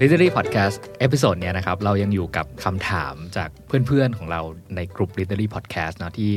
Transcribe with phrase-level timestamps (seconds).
[0.00, 4.40] Readery Podcast episode เนี้ยนะครับเรายังอยู่กับคำถามจากเพื่อนๆของเรา
[4.76, 6.30] ในกลุ่ม Readery Podcast เนอะที่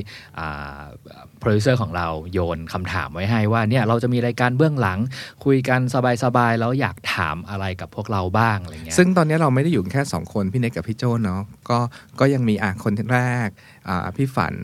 [1.40, 5.00] โปรดิวเซอร์ของเราโยนคำถามไว้ให้ว่าเนี่ยเราจะมีรายการเบื้องหลัง
[5.46, 5.80] คุยกัน
[6.24, 11.80] สบายๆ แล้วอยากถามอะไรกับพวกเราบ้างอะไรเงี้ยซึ่งตอนนี้เราไม่ได้อยู่แค่ 2 คนพี่เนทกับพี่โจเนาะก็
[12.20, 13.50] ก็ยังมีอะคนแรก
[13.88, 14.56] อ่าพี่ฝัน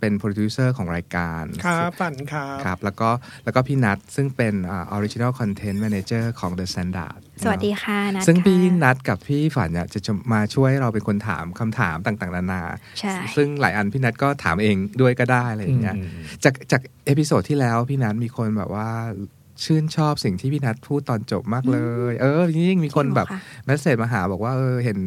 [0.00, 3.10] เป็นโปรดิวเซอร์ของรายการครับฝันครับครับแล้วก็
[3.44, 12.62] แล้วก็พี่นัทซึ่งเป็นออริจิน l ลคอนเทนต์แมเนเจอร์ของ The Standard สวัสดีค่ะนัทซึ่งค่ะพี่นัทกับพี่ฝันเนี่ยจะจะมาช่วยเราเป็นคนถามคำถามต่างๆนานา
[13.00, 16.08] ใช่ซึ่งหลายอันพี่นัทก็ถามเองด้วยก็ได้อะไรอย่างเงี้ยอืม
[16.44, 18.88] จากจาก episode ที่แล้วพี่นัทมีคนแบบว่า
[19.64, 21.78] ชื่นชอบสิ่งที่พี่นัทพูดตอนจบมากเล
[22.10, 24.98] ย เออยิ่งมีคนแบบจริงเหรอคะ message มาหาบอกว่าเออเห็น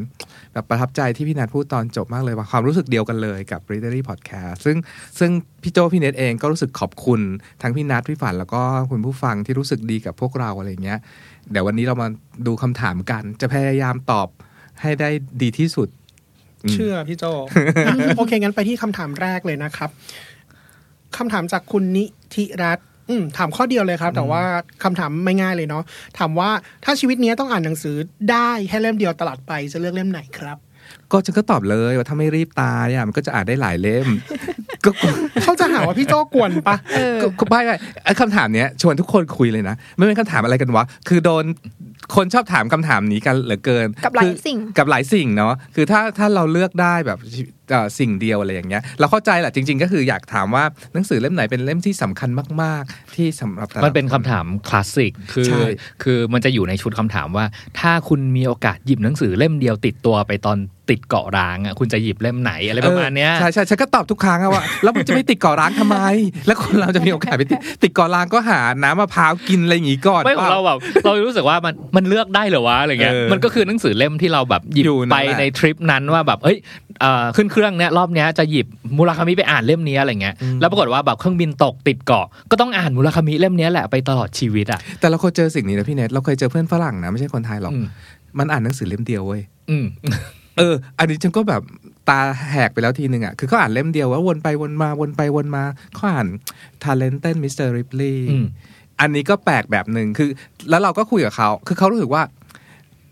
[0.53, 4.77] แบบประทับใจที่พี่นัทพูดตอนจบมากเลยว่าความรู้สึกเดียวกันเลยกับ Readery Podcast ซึ่ง
[5.19, 5.31] ซึ่ง
[5.63, 7.21] พี่โจพี่เนทเองก็รู้สึกขอบคุณ
[7.61, 10.99] ทั้งพี่นัทพี่ฝันแล้วก็คุณผู้ฟังที่รู้สึกดีกับพวกเราอะไรเงี้ย
[11.51, 12.07] เดี๋ยววันนี้เรามา
[12.47, 14.27] ดูคำถามกัน จะพยายามตอบ
[14.81, 15.09] ให้ได้
[15.41, 15.89] ดีที่สุด
[16.63, 17.23] อืมเชื่อพี่โจ
[18.17, 19.89] โอเค งั้นไปที่คำถามแรกเลยนะครับ
[21.17, 24.43] คำถามจากคุณนิธิรัตน์อืมถามข้อเดียวเลยครับ แต่ว่า
[24.83, 25.83] คำถามไม่ง่ายเลยเนาะ
[26.19, 26.49] ถามว่า
[26.83, 27.95] ถ้าชีวิตนี้ต้องอ่านหนังสือ
[28.31, 30.57] ได้แค่เล่มเดียวตลอดไปจะเลือกเล่มไหนครับ
[31.11, 34.07] ก็จะก็ตอบเลยว่าถ้าไม่รีบตายอะมันก็จะอ่านได้หลายเล่ม
[34.85, 35.09] ก็ก็
[35.43, 36.75] เขาจะหาว่าพี่โจกวนปะ
[37.21, 41.45] ก็ก็ไม่ไม่ไอ้คำถามเนี้ยชวนทุกคนคุยเลยนะไม่เป็นคำถามอะไรกันวะคือโดน
[42.15, 47.19] คนชอบถามคำถามนี้กันเหลือเกิน กับหลายคือสิ่งกับหลายสิ่งเนาะคือถ้าถ้าเราเลือกได้แบบ
[47.69, 50.63] เอ่อสิ่งเดียวอะไรอย่างเงี้ยเราเข้าใจแหละจริง ๆ ก็คืออยากถามว่า
[50.93, 52.29] หนังสือเล่มไหนเป็นเล่มที่สำคัญ
[52.61, 55.65] มาก ๆ ที่สำหรับแต่ละมันเป็นคำถามคลาสสิกคือใช่
[56.03, 57.45] คือมันจะอยู่ในชุดคำถามว่า
[57.79, 60.57] ถ้าคุณมีโอกาสหยิบหนังสือเล่มเดียวติดตัวไปตอน
[60.89, 65.97] ติดเกาะร้างอะคุณจะหยิบเล่มไหนอะไรประมาณเนี้ยใช่ใช่ฉันก็ตอบทุกครั้งอะว่า แล้วมันจะไม่ติดเกาะร้างทำไม
[66.47, 76.57] แล้วคนเราจะมีโอกาสไปติดติดเกาะร้างก็หาน้ำมะพร้าวกินอะไรอย่างงี้ก่อนไม่ของเราแบบเรารู้สึกว่ามันมันเลือกได้เหรอวะอะไรเงี้ยเออมันก็คือหนังสือเล่มที่เราแบบหยิบอยู่นั่นไปแหละในทริปนั้นว่าแบบเอ้ย
[77.01, 87.85] เอ่อขึ้นเครื่องเนี้ยรอบเนี้ยจะหยิบมูลคามิไปอ่านเล่มนี้อะไรเงี้ยแล้วปรากฏว่าแบบเครื่องบินตกติดเกาะก็ต้องอ่านมูลคามิเล่มเนี้ยแหละไปตลอดชีวิตอะแต่เราเคยเจอสิ่งนี้นะพี่เนทเราเคยเจอเพื่อนฝรั่งนะไม่ใช่คนไทยหรอกอืม
[88.39, 89.85] มันอ่านหนังสือเล่มเดียวเว้ยอืม
[90.57, 91.61] เออ อันนี้ฉันก็แบบ
[92.09, 92.19] ตา
[92.51, 95.63] แหกไปแล้วทีหนึ่งอะ คือเขาอ่านเล่มเดียวว่าวนไปวนมาวนไปวนมา
[95.95, 96.27] เขาอ่าน
[96.83, 97.67] Talented Mr.
[97.77, 98.45] Ripley อืม
[99.01, 100.29] อันนี้ก็แปลกแบบหนึ่งคือ
[100.69, 102.23] แล้วเราก็คุยกับเขา คือเขารู้สึกว่า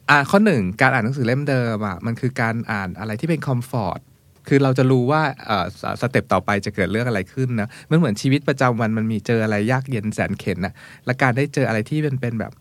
[0.09, 3.99] อ่าข้อหนึ่งการอ่านหนังสือเล่มเดิมอะมันคือการอ่านอะไรที่เป็นคอมฟอร์ต
[4.47, 10.73] คือเราจะรู้ว่าเอ่อสสเต็ปต่อไปจะเกิดเรื่องอะไรขึ้นนะมันเหมือนชีวิตประจำวันมันมีเจออะไรยากเย็นแสนเข็นนะ
[11.05, 12.51] และการได้เจออะไรที่เป็นเป็นแบบ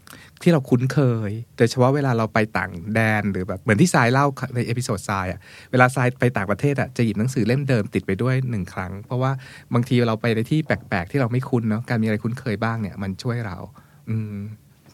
[0.42, 0.98] ที่เราคุ้นเค
[1.28, 9.32] ย โดยเฉพาะเวลาเราไปต่างแดนหรือแบบเหมือนที่ทรายเล่าใน episode ทรายอะเวลาทรายไปต่างประเทศอะจะหยิบหนังสือเล่มเดิมติดไปด้วยหนึ่งครั้ง เพราะว่า
[9.74, 13.56] บางทีเราไปในที่แปลกๆ ที่เราไม่คุ้นเนาะการมีอะไรคุ้นเคยบ้างเนี่ยมันช่วยเรา
[14.10, 14.36] อืม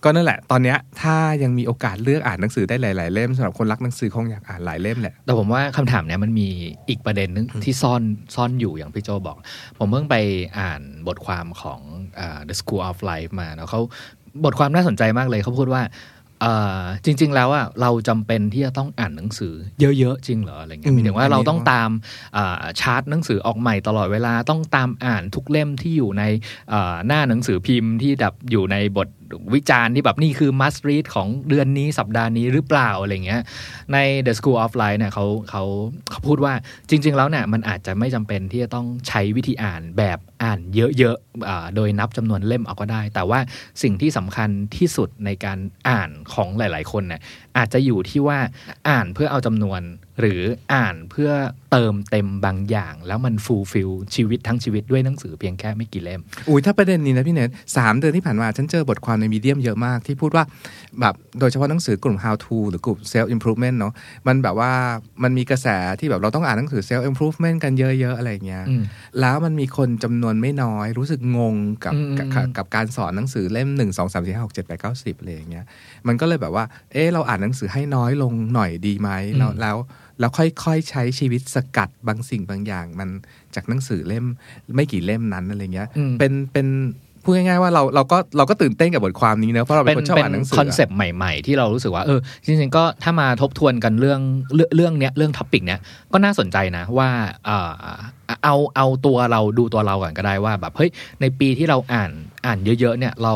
[0.04, 6.48] ก็นั่นแหละ ตอนเนี้ยถ้ายังมีโอกาสเลือกอ่านหนังสือได้หลาย ๆ เล่มสำหรับคนรักหนังสือคงอยากอ่านหลายเล่มแหละ แต่ผมว่าคำถามเนี้ยมันมี
[6.88, 8.03] อีกประเด็นนึงที่ซ่อน
[8.34, 9.36] ซ่อนอยู่อย่างพี่โจบอก
[9.78, 10.16] ผมเพิ่งไป
[10.59, 11.80] อ่านบทความของ
[12.48, 13.80] The School of Life มาแล้วเขา
[14.44, 15.82] บทความน่าสนใจมากเลยเขาพูดว่า
[16.43, 19.54] เอ่อจริง ๆ แล้วอะเราจำเป็นที่จะต้องอ่านหนังสือ
[19.99, 21.91] เยอะๆจริงเหรออะไรเงี้ยอืมหมายถึงว่าอันนี้เราต้องตาม
[22.37, 26.22] อ่าชาร์ตหนังสือออกใหม่ตลอดเวลาต้องตามอ่านทุกเล่มที่อยู่ใน
[26.72, 29.09] อ่าหน้าหนังสือพิมพ์ที่แบบอยู่ในบท
[29.55, 33.43] วิจารณ์ที่แบบนี่คือ must read ของเดือนนี้สัปดาห์นี้หรือเปล่าอะไรเงี้ย
[33.93, 33.97] ใน
[34.27, 35.65] The School of Life เนี่ยเขาเขา
[36.11, 36.53] เขาพูดว่า
[36.89, 43.41] จริง ๆ แล้วเนี่ยมันอาจจะไม่จำเป็นที่จะต้องใช้วิธีอ่านแบบอ่านเยอะๆโดยนับจำนวนเล่มเอาก็ได้ แต่ว่า
[43.83, 45.59] สิ่งที่สำคัญที่สุดในการ
[45.89, 47.21] อ่านของหลาย ๆ คนเนี่ย
[47.56, 48.39] อาจจะอยู่ที่ว่า
[48.89, 49.81] อ่านเพื่อเอาจำนวน
[50.21, 50.41] หรือ
[50.73, 51.31] อ่านเพื่อ
[51.72, 60.45] เติมเต็มบางอย่าง แล้วมัน fulfill ชีวิตทั้งชีวิตด้วยหนังสือเพียงแค่ไม่กี่เล่มอุ้ยถ้าประเด็นนี้นะพี่เนทสามเดือนที่ผ่านมา ฉันเจอบทความใน Medium เยอะมากที่พูดว่า
[61.01, 63.92] แบบโดยเฉพาะหนังสือกลุ่ม how to หรือกลุ่ม self improvement เนาะ
[64.27, 64.72] มันแบบว่า
[65.22, 65.66] มันมีกระแส
[66.01, 68.83] ที่แบบเราต้องอ่านหนังสือ self improvement กันเยอะ ๆ อะไรอย่างเงี้ยอืม
[69.21, 71.54] แล้วมันมีคนจำนวนไม่น้อยรู้สึกงง
[71.84, 75.65] กับอืมกับกับกับการสอนหนังสือเล่มหนึ่งสองสามสี่ห้าหกเจ็ดแปดเก้าสิบอะไรอย่างเงี้ย
[76.06, 79.77] มันก็เลยแบบว่า เออเราอ่านหนังสือให้น้อยลงหน่อยดีไหมแล้วแล้ว
[80.21, 83.09] แล้วค่อยๆใช้ชีวิตสกัดบางสิ่งบางอย่าง มัน
[83.54, 84.27] จากหนังสือเล่ม
[84.74, 86.66] ไม่กี่เล่มนั้นอะไรเงี้ยอืมเป็นเป็น
[87.24, 94.20] พูดง่ายๆว่าเราเราก็เราก็ตื่นเต้นกับบทความนี้เนอะเพราะเราเป็นคนชอบอ่านหนังสือ concept ใหม่ๆ ที่เรารู้สึกว่าเออจริงๆก็ถ้ามาทบทวนกันเรื่อง
[94.54, 95.80] เรื่องเรื่องเนี้ยเรื่อง topic เนี้ย
[96.12, 97.09] ก็น่าสนใจนะว่า
[97.47, 97.70] เออ
[98.44, 102.10] เอาเอาตัวเราดูตัวเราก่อนก็ได้ว่าแบบเฮ้ยในปีที่เราอ่าน
[102.47, 103.34] อ่านเยอะๆเนี่ยเรา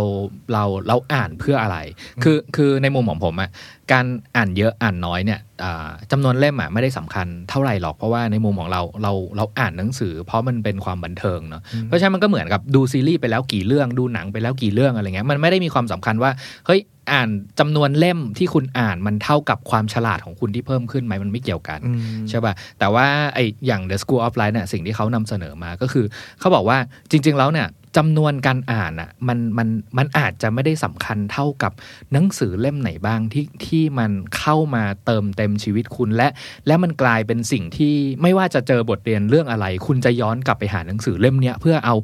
[0.53, 1.77] เราเราอ่านเพื่ออะไร
[2.23, 3.51] คือคือในมุมของผมอะ
[3.93, 4.07] การ
[4.37, 16.31] อ่านเยอะอ่านน้อยเนี่ยอ่าจำนวนเล่มอะไม่ได้สำคัญเท่าไหร่หรอกเพราะว่าในมุมของเราเราเราอ่านหนังสือ เพราะมันเป็นความบันเทิงเนาะเพราะฉะนั้นมันก็เหมือนกับดูซีรีส์ไปแล้วกี่เรื่องดูหนังไปแล้วกี่เรื่องอะไรเงี้ยมันไม่ได้มีความสำคัญว่า
[16.67, 16.81] เฮ้ย
[17.13, 17.29] อ่าน
[17.61, 21.93] จำนวนเล่มที่คุณอ่านมันเท่ากับความฉลาดของคุณที่เพิ่มขึ้นไหมมันไม่เกี่ยวกันอื
[22.25, 26.05] มใช่ป่ะแต่ว่าไออย่าง The School of Life เนี่ยสิ่งที่เขานำเสนอมาก็คือ
[26.41, 26.79] เขาบอกว่า
[27.11, 29.69] จริง ๆ แล้วเนี่ย จำนวนการอ่านอะมันมัน
[29.99, 31.73] มันอาจจะไม่ได้สำคัญเท่ากับ
[32.13, 36.29] หนังสือเล่มไหนบ้างที่ที่มันเข้ามาเติมเต็มชีวิตคุณและ
[36.67, 41.95] และมันกลายเป็นสิ่งที่ไม่ว่าจะเจอบทเรียนเรื่องอะไร คุณจะย้อนกลับไปหาหนังสือเล่มเนี้ยเพื่อเอา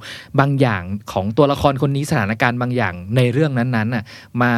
[0.40, 0.82] บางอย่าง
[1.12, 4.04] ของตัวละครคนนี้สถานการณ์บางอย่างในเรื่องนั้นๆน่ะ
[4.42, 4.52] มา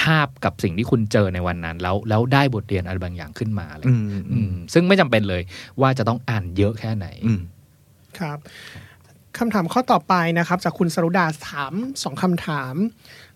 [0.00, 4.02] ทาบกับสิ่งที่คุณเจอในวันนั้น แล้วแล้วได้บทเรียนอะไรบางอย่างขึ้นมาอะไรอืม
[4.32, 5.42] อืมซึ่งไม่จำเป็นเลย
[5.80, 7.40] ว่าจะต้องอ่านเยอะแค่ไหนอืม
[8.18, 8.38] ครับ
[9.38, 12.74] คำถามข้อต่อไปนะครับ จากคุณสรุดาถามสองคำถาม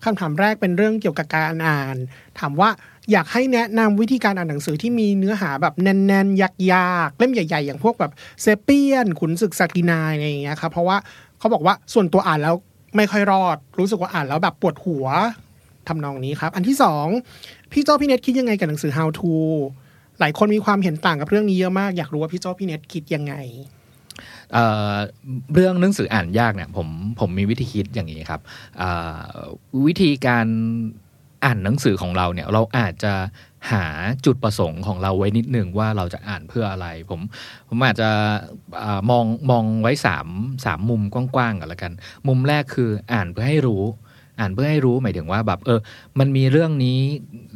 [0.05, 1.95] คำถามแรกเป็นเรื่องเกี่ยวกับการอ่าน
[2.39, 2.69] ถามว่า
[3.11, 6.41] อยากให้แนะนำวิธีการอ่านหนังสือที่มีเนื้อหาแบบแน่นๆ
[6.73, 8.11] ยากๆเล่มใหญ่ ๆ อย่างพวกแบบ
[8.41, 10.97] เซเปียน ขุนศึกสักินายอะไรอย่างเงี้ยครับเพราะว่า
[11.39, 12.55] เขาบอกว่าส่วนตัวอ่านแล้ว
[12.95, 15.05] ไม่ค่อยรอด รู้สึกว่าอ่านแล้วแบบปวดหัว
[15.87, 17.07] ทำนองนี้ครับ อันที่สอง
[17.71, 19.33] พี่โจ้พี่เน็ตคิดยังไงกับหนังสือ how to
[20.19, 23.33] หลายคนมีความเห็นต่างกับเรื่องนี้เยอะมาก อยากรู้ว่าพี่โจ้พี่เน็ตคิดยังไง
[24.53, 26.87] เเรื่องหนังสืออ่านยากเนี่ยผม
[27.19, 28.41] ผมมีวิธีคิดอย่างนี้ครับ
[29.87, 30.47] วิธีการ
[31.45, 33.13] อ่านหนังสือของเราเนี่ยเราอาจจะ
[33.71, 33.85] หา
[34.25, 37.21] จุดประสงค์ของเราไว้นิดหนึ่งว่าเราจะอ่านเพื่ออะไร ผม
[37.69, 38.09] ผมอาจจะ
[38.83, 40.27] อมองมองไว้สาม
[40.65, 41.93] สามมุมกว้างๆกันละกัน
[42.27, 43.83] มุมแรกคืออ่านเพื่อให้รู้
[44.39, 45.79] อ่านเพื่อให้รู้หมายถึงว่าแบบเออ
[46.19, 46.99] มันมีเรื่องนี้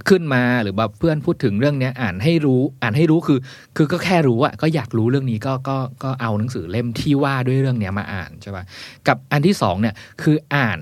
[0.10, 3.40] ขึ้นมาหรือแบบเพื่อนพูดถึงเรื่องเนี้ยอ่านให้รู้ อ่านให้รู้คือ
[3.78, 8.64] คือก็แค่รู้อะก็อยากรู้เรื่องนี้ก็ก็ก็เอาหนังสือเล่มที่ว่าด้วยเรื่องเนี้ยมาอ่านใช่ปะ
[9.08, 10.82] กับอันที่สองเนี่ยคืออ่าน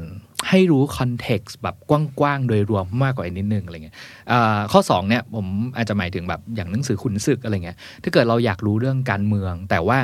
[0.50, 3.96] ให้รู้คอนเท็กซ์แบบกว้างๆ โดยรวมมากกว่านิดนึงอะไรเงี้ย
[4.32, 5.48] อ่าข้อสองเนี่ยผม
[5.78, 9.98] อาจจะหมายถึงแบบอย่างหนังสือขุนศึกอะไรเงี้ยถ้าเกิดเราอยากรู้เรื่องการเมือง แต่ว่า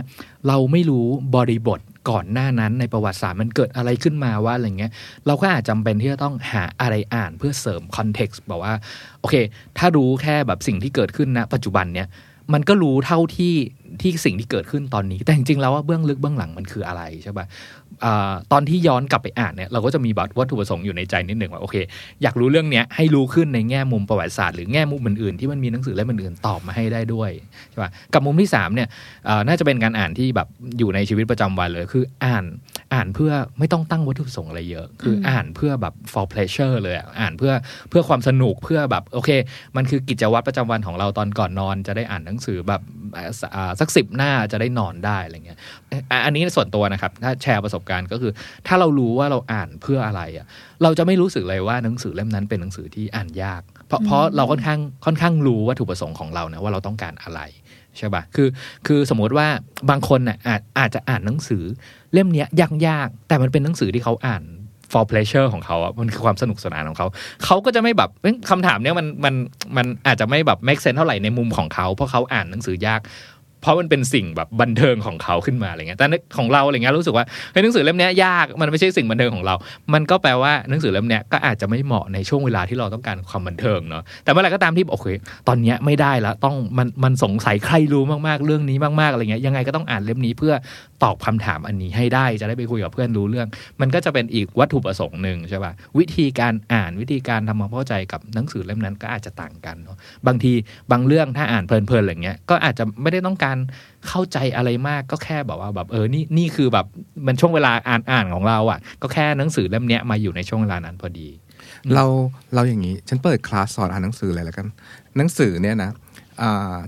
[0.48, 1.06] เราไม่รู้
[1.36, 1.80] บริบท
[2.10, 4.92] ก่อนหน้านั้นในประวัติศาสตร์มันเกิดอะไรขึ้นมาว่าอะไรเงี้ย
[5.28, 8.74] เราก็อาจจำเป็นที่จะต้องหาอะไรอ่านเพื่อเสริมคอนเท็กซ์บอกว่า
[9.20, 9.36] โอเค
[9.78, 12.08] ถ้ารู้แค่แบบสิ่งที่เกิดขึ้นณปัจจุบันเนี่ย
[12.54, 13.54] มันก็รู้เท่าที่
[14.02, 17.46] ที่สิ่งที่เกิดขึ้นตอนนี้ แต่จริงๆแล้วว่าเบื้องลึกเบื้องหลังมันคืออะไรใช่ปะ
[18.04, 21.76] อาตอนที่ย้อนกลับไปอ่านเนี่ยเราก็จะมีบัตรวัตถุประสงค์อยู่ในใจนิดหนึ่งว่าโอเค
[22.24, 27.32] อยากรู้เรื่องเนี้ยให้รู้ขึ้นในแง่มุมประวัติศาสตร์หรือแง่มุมอื่นๆที่มันมีหนังสือเล่มอื่นๆตอบมาให้ได้ด้วย
[27.72, 28.88] ใช่ปะกับมุมที่สามเนี่ย
[29.48, 30.48] น่าจะเป็นการอ่านที่แบบ
[30.78, 32.46] อยู่ในชีวิตประจำวันเลยคืออ่าน
[32.94, 37.54] อ่านเพื่อไม่ต้องตั้งวัตถุประสงค์อะไรเยอะ คืออ่านเพื่อแบบ for pleasure เลยอ่านเพื่อ
[37.90, 39.30] เพื่อความสนุกเพื่อแบบโอเค
[39.76, 42.82] มันคือกิจวัตรประจำวันของเราตอนก่อนนอน จะได้อ่านหนังสือแบบ
[43.16, 43.24] อ่า
[43.56, 45.58] อ่าสักสิบหน้าจะได้นอนได้อะไรเงี้ย
[46.12, 48.32] อะอันนี้ส่วนตัวนะครับ ถ้าแชร์ประสบการณ์ก็คือ
[48.68, 50.46] ถ้าเรารู้ว่าเราอ่านเพื่ออะไรอะ
[50.84, 57.42] เราจะไม่รู้สึกเลยว่าหนังสือเล่มนั้นเป็นหนังสือที่อ่านยาก เพราะเพราะเราค่อนข้างค่อนข้างรู้วัตถุประสงค์ของเรานะว่าเราต้องการอะไร
[57.98, 58.48] ใช่ปะคือ
[58.88, 59.48] คือสมมติว่า
[59.90, 61.64] บางคนน่ะอาจอาจจะอ่านหนังสือ
[62.14, 62.48] เล่มเนี้ย
[62.88, 64.44] ยากๆแต่มันเป็นหนังสือที่เขาอ่าน
[64.94, 67.08] for pleasure ของเขาอะมันคือความสนุกสนานของเขา
[67.46, 69.36] เขาก็จะไม่แบบเอ้ยคำถามเนี้ยมันมัน
[69.78, 73.02] มันอาจจะไม่แบบ make sense เท่าไหร่ในมุมของเขา เพราะเขาอ่านหนังสือยาก
[73.66, 79.56] เพราะมันเป็นสิ่งแบบบันเทิงของเขาขึ้นมาอะไรเงี้ยแต่ในของเราอะไรเงี้ยรู้สึกว่าเฮ้ยหนังสือเล่มนี้ยากมันไม่ใช่สิ่งบันเทิงของเรา
[79.94, 85.08] มันก็แปลว่าหนังสือเล่มนี้ก็อาจจะไม่เหมาะในช่วงเวลาที่เราต้องการความบันเทิงเนาะแต่เมื่อไหร่ก็ตามที่โอเค
[85.48, 90.54] ตอนนี้ไม่ได้แล้วต้องมันมันสงสัยใครรู้มากๆเรื่องนี้มากๆอะไรเงี้ยยังไงก็ต้องอ่านเล่มนี้เพื่อ
[91.04, 93.48] ตอบคำถามอันนี้ให้ได้จะได้ไปคุยกับเพื่อนรู้เรื่อง
[93.82, 100.54] มันก็จะเป็นอีกวัตถุประสงค์หนึ่งใช่ป่ะวิธีการอ่านวิธีการทำความเข้าใจกับหนังสือเล่มนั้นก็อาจจะต่างกันเนาะบางที
[100.92, 103.55] บางเรื่องถ้าอ่านเพลินๆอะไรเงี้ยก็อาจจะไม่ได้ต้องการ
[104.08, 106.86] เข้าใจอะไรมากก็แค่แบบว่าแบบเออนี่นี่คือแบบ
[107.28, 111.28] มันช่วงเวลาอ่านอ่านของเราอะ ก็แค่หนังสือเล่มเนี้ยมาอยู่ในช่วงเวลานั้นพอดี
[111.94, 112.06] เรา
[112.56, 114.68] เราอย่างนี้ฉันเปิดคลาสสอนอ่านหนังสือเลยแล้วกัน
[115.18, 115.92] หนังสือเนี่ยนะ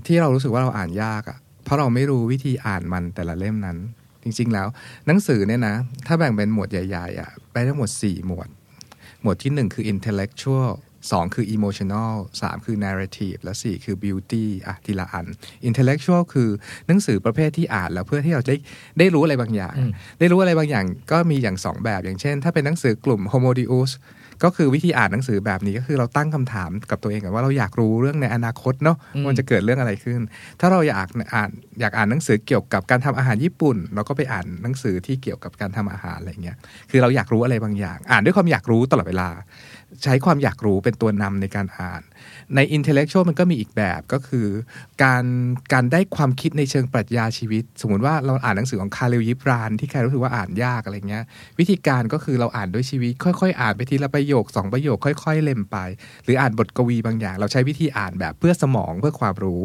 [0.06, 3.78] ที่เรารู้สึกว่าเราอ่านยากอะ่ะ เพราะเราไม่รู้วิธีอ่านมันแต่ละเล่มนั้น
[4.22, 4.68] จริง ๆ แล้ว
[5.06, 5.74] หนังสือเนี่ยนะ
[6.06, 8.48] ถ้าแบ่งเป็นหมวดใหญ่ๆอะ่ะไปทั้งหมด4หมวด
[9.22, 10.70] หมวดที่1คือ intellectual
[11.06, 12.12] 2 คือ emotional
[12.42, 15.26] 3 คือ narrative และ 4 คือ beauty อะทีละอัน
[15.68, 16.48] intellectual คือ
[16.86, 18.56] หนังสือประเภทที่อ่านแล้วเพื่อที่เราได้
[18.98, 19.90] ได้รู้อะไรบางอย่างอืม
[20.20, 23.92] ได้รู้อะไรบางอย่างก็มีอย่าง 2 แบบ อย่างเช่น ถ้าเป็นหนังสือกลุ่ม homo deus
[24.44, 30.20] ก็คือวิธีอ่านหนังสือแบบนี้ก็คือเราตั้งคำถามกับตัวเองก่อนว่าเราอยากรู้เรื่องในอนาคตเนาะอืมมันจะเกิดเรื่องอะไรขึ้น
[30.60, 31.50] ถ้าเราอยากอ่าน
[31.80, 36.56] อยากอ่านหนังสือเกี่ยวกับการทำอาหารญี่ปุ่น เราก็ไปอ่านหนังสือที่เกี่ยวกับการทำอาหารอะไรเงี้ย
[36.90, 39.28] คือเราอยากรู้อะไรบางอย่าง อ่านด้วยความอยากรู้ตลอดเวลา
[40.04, 42.02] ใช้ความอยากรู้เป็นตัวนำในการอ่าน
[42.56, 44.46] ใน intellectual มันก็มีอีกแบบก็คือ
[45.04, 45.24] การ
[45.72, 51.24] การได้ความคิดในเชิงปรัชญาชีวิต สมมติว่าเราอ่านหนังสือของคาร์เรลยิปราน ที่ใครรู้สึกว่าอ่านยากอะไรเงี้ย
[51.58, 55.76] วิธีการก็คือเราอ่านด้วยชีวิต ค่อยๆ อ่านไปทีละประโยคสองประโยค ค่อย ๆ เล่มไป
[56.24, 59.62] หรืออ่านบทกวีบางอย่าง เราใช้วิธีอ่านแบบเพื่อสมองเพื่อความรู้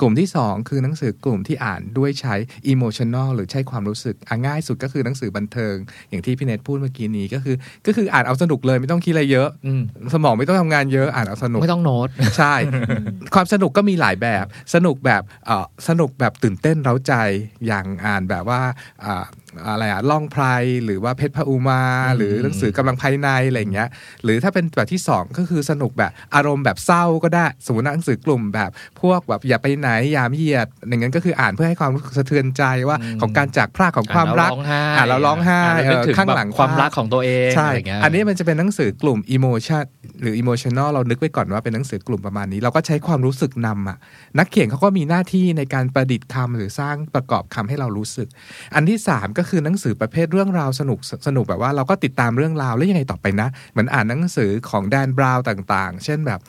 [0.00, 2.34] กลุ่มที่สองคือหนังสือกลุ่มที่อ่านด้วยใช้
[2.72, 5.74] emotional หรือใช้ความรู้สึกอะง่ายสุดก็คือหนังสือบันเทิง
[6.10, 7.56] อย่างที่พี่เนทพูดเมื่อกี้นี้ก็คือ
[7.86, 9.82] ก็คืออ่านเอาสนุกเลยไม่ต้องคิดอะไรเยอะอืม
[10.14, 12.08] สมองไม่ต้องทำงานเยอะอ่านเอาสนุกไม่ต้องโน้ต
[12.38, 12.54] ใช่
[13.34, 17.14] ความสนุกก็มีหลายแบบ สนุกแบบเออสนุกแบบตื่นเต้นเร้าใจ
[17.66, 18.60] อย่างอ่านแบบว่า
[19.64, 20.44] อ่าอะไรอะล่องไพร
[20.84, 23.88] หรือว่าเพชรพระอุมาอืมหรือหนังสือกำลังภายในอะไรอย่างเงี้ย
[24.24, 34.50] หรือถ้าเป็นแบบที่สองก็คือสนุกแบบอารมณ์แบบเศร้าก็ได้สมมติหนังสือกลุ่มแบบ พวกแบบอย่าไปไหนยามเหยียดอย่างนั้นก็คืออ่านเพื่อให้ความรู้สึกสะเทือนใจว่าของการจากพรากของความรัก
[34.96, 39.84] อ่านแล้วร้องไห้อ่านแล้วร้องไห้อ่านแล้วนึกถึงเออข้างหลังแบบความรักของตัวเองใช่อะไรเงี้ยอันนี้มันจะเป็นหนังสือกลุ่ม emotion
[40.22, 43.98] หรือ emotional เรานึกไว้ก่อนว่าเป็นหนังสือกลุ่มประมาณนี้ เราก็ใช้ความรู้สึกนำอะ
[44.38, 48.28] นักเขียนเขาก็มีหน้าที่ในการประดิษฐ์คำหรือสร้างประกอบคำให้เรารู้สึก
[48.74, 56.40] อันที่3ก็ก็คือหนังสือประเภทเรื่องราวสนุกสนุกแบบว่าเราก็ติดตามเรื่องราวแล้วยังไงต่อไปนะเหมือนอ่านหนังสือของแดนบราวน์ต่างๆ เช่นแบบ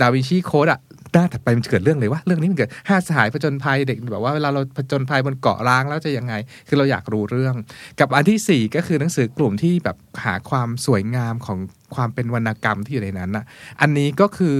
[0.00, 0.80] ดาวินชีโค้ดอะ
[1.12, 6.34] หน้าถัดไปมันเกิดเรื่องเลยว่าเรื่องนี้มันเกิดห้าสหายผจญภัยเด็กแบบว่าเวลาเราผจญภัยบนเกาะร้างแล้วจะยังไง
[6.68, 7.54] คือเราอยากรู้เรื่อง
[8.00, 11.58] กับอันที่สี่ก็คือหนังสือกลุ่มที่แบบหาความสวยงามของ
[11.94, 13.44] ความเป็นวรรณกรรมที่อยู่ในนั้นนะ
[13.80, 14.54] อันนี้ก็คือ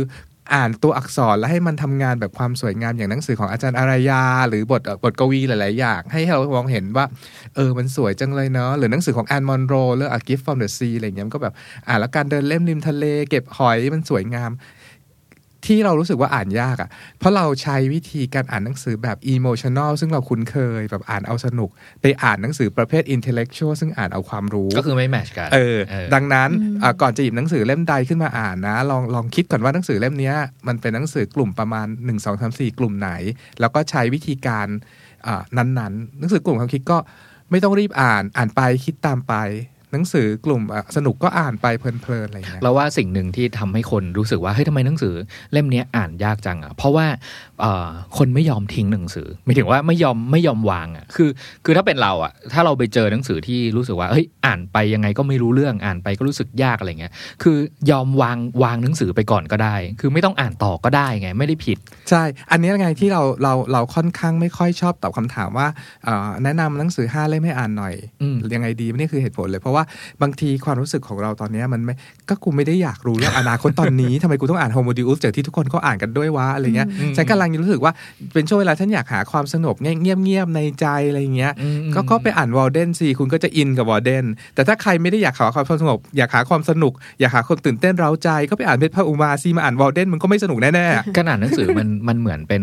[0.55, 7.05] อ่านตัวอักษรแล้วให้มันทำงานแบบความสวยงามอย่างหนังสือของอาจารย์อารยา หรือบทบทกวีหลาย ๆ อย่าง ให้เรามองเห็นว่า
[7.57, 11.55] เออมันสวยจังเลยเนาะหรือหนังสือของแอนมอนโรเรื่อง A Gift from the Sea อะไรเงี้ยมันก็แบบ
[11.89, 14.51] อ่านแล้วการเดินเล่มริมทะเล เก็บหอยมันสวยงาม
[15.67, 21.71] ที่เรารู้สึกว่าอ่านยากอะ่ะ เพราะเราใช้วิธีการอ่านหนังสือแบบ emotional ซึ่งเราคุ้นเคยแบบอ่านเอาสนุก
[22.03, 26.51] ไปอ่านหนังสือประเภท intellectual ซึ่งอ่านเอาความรู้ ก็คือไม่แมทชกันเออเออ ดังนั้น
[26.83, 30.37] อะก่อนจะหยิบหนังสือเล่มใดขึ้นมาอ่านนะ ลองลองคิดก่อนว่าหนังสือเล่มเนี้ย
[30.67, 33.11] มันเป็นหนังสือกลุ่มประมาณ 1 2 3 4 กลุ่มไหน
[33.61, 34.67] แล้วก็ใช้วิธีการ
[35.27, 36.99] อ่านั้นๆ หนังสือกลุ่มความคิดก็
[37.51, 39.35] ไม่ต้องรีบอ่านอ่านไปคิดตามไป
[39.93, 45.15] หนังสือกลุ่มอะสนุกก็อ่านไปเพลินๆอะไรอย่างเงี้ยเราว่าสิ่งหนึ่งที่ทำให้คนรู้สึกว่าเฮ้ยทำไมหนังสือ
[45.53, 47.07] เล่มเนี้ยอ่านยากจังอะเพราะว่า
[47.61, 47.89] เอ่อ
[48.19, 51.31] คนไม่ยอมทิ้งหนังสือหมายถึงว่าไม่ยอมไม่ยอมวางอะคือ
[51.65, 57.13] คือถ้าเป็นเราอะถ้าเราไปเจอหนังสือที่รู้สึกว่าเฮ้ยอ่านไปยังไงก็ไม่รู้เรื่องอ่านไปก็รู้สึกยากอะไรเงี้ย
[57.43, 57.57] คือ
[57.91, 61.79] ยอมวางวางหนังสือไปก่อนก็ได้ คือไม่ต้องอ่านต่อก็ได้ไงไม่ได้ผิด
[62.11, 65.69] ใช่ อันนี้ไงที่เราเราเราค่อนข้างไม่ค่อยชอบตอบคำถามว่า
[66.05, 69.85] เอ่อแนะนำหนังสือห้าเล่มให้อ่านหน่อยอืมยังไงดีนี่คือเหตุผลเลยเพราะว่า
[70.23, 71.95] บางทีความรู้สึกของเราตอนเนี้ยมันไม่
[72.29, 77.93] ก็กูไม่ได้อยากรู้เรื่องอนาคตตอนนี้ทำไมกูต้องอ่านโฮโมดิอุสจากที่ทุกคนเขาอ่านกันด้วยวะอะไรเงี้ยอืมฉันกำลังรู้สึกว่า
[78.35, 92.63] เป็นช่วงเวลาฉันอยากหาความสงบเงียบเงียบๆในใจอะไรเงี้ยอืมก็ก็ไปอ่านวอลเดนสิคุณก็จะอินกับวอลเดนแต่ถ้าใครไม่ได้อยากหาความสงบอยากหาความสนุก อยากหาความตื่นเต้นเร้าใจ ก็ไปอ่านเพชรพระอุมาซีมาอ่านวอลเดนมันก็ไม่สนุกแน่ๆการอ่านหนังสือมันมันเหมือนเป็น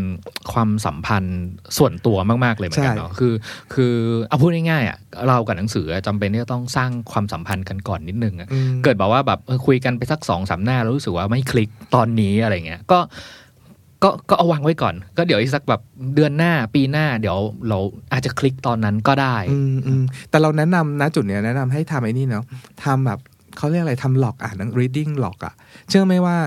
[0.53, 1.39] ความสัมพันธ์
[1.77, 3.34] ส่วนตัวมากๆเลยเหมือนกันเนาะคือ
[3.74, 3.93] คือ
[4.29, 13.00] เอาพูดง่ายๆอะเรากับหนังสือจำเป็นที่จะต้องสร้างความสัมพันธ์กันก่อนนิดนึงอะอืมเกิดบอกว่าแบบเออคุยกันไปสักสองสามหน้าแล้วรู้สึกว่าไม่คลิกตอนนี้อะไรเงี้ยก็
[14.03, 15.81] ก็ก็เอาวางไว้ก่อน ก็เดี๋ยวอีกสักแบบ
[16.15, 17.38] เดือนหน้าปีหน้าเดี๋ยว
[17.69, 17.79] เรา
[18.12, 22.45] อาจจะคลิกตอนนั้นก็ได้อืมอืมแต่เราแนะนำนะจุดเนี้ยแนะนำให้ทำไอ้นี่เนาะ
[22.83, 23.19] ทำแบบ
[23.57, 25.53] เขาเรียกอะไรทำหลอกอ่านหนัง reading หลอกอะ
[25.89, 26.38] เชื่อไหมว่า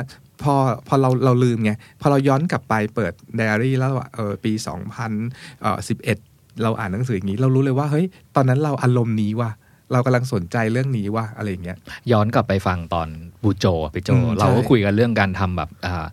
[0.42, 0.54] พอ
[0.88, 9.50] พอเราเราลืมไง พอเราย้อนกลับไปเปิดไดอารี่แล้วอะเออปี 2011 เราอ่านหนังสืออย่างนี้ เรารู้เลยว่า เฮ้ย ตอนนั้นเราอารมณ์นี้ว่ะ
[9.92, 11.78] เรากำลังสนใจเรื่องนี้ว่ะอะไรอย่างเงี้ย
[12.12, 13.08] ย้อนกลับไปฟังตอน
[13.42, 16.06] บูโจไปโจอืมเราก็ใช่คุยกันเรื่องการทำแบบอ่า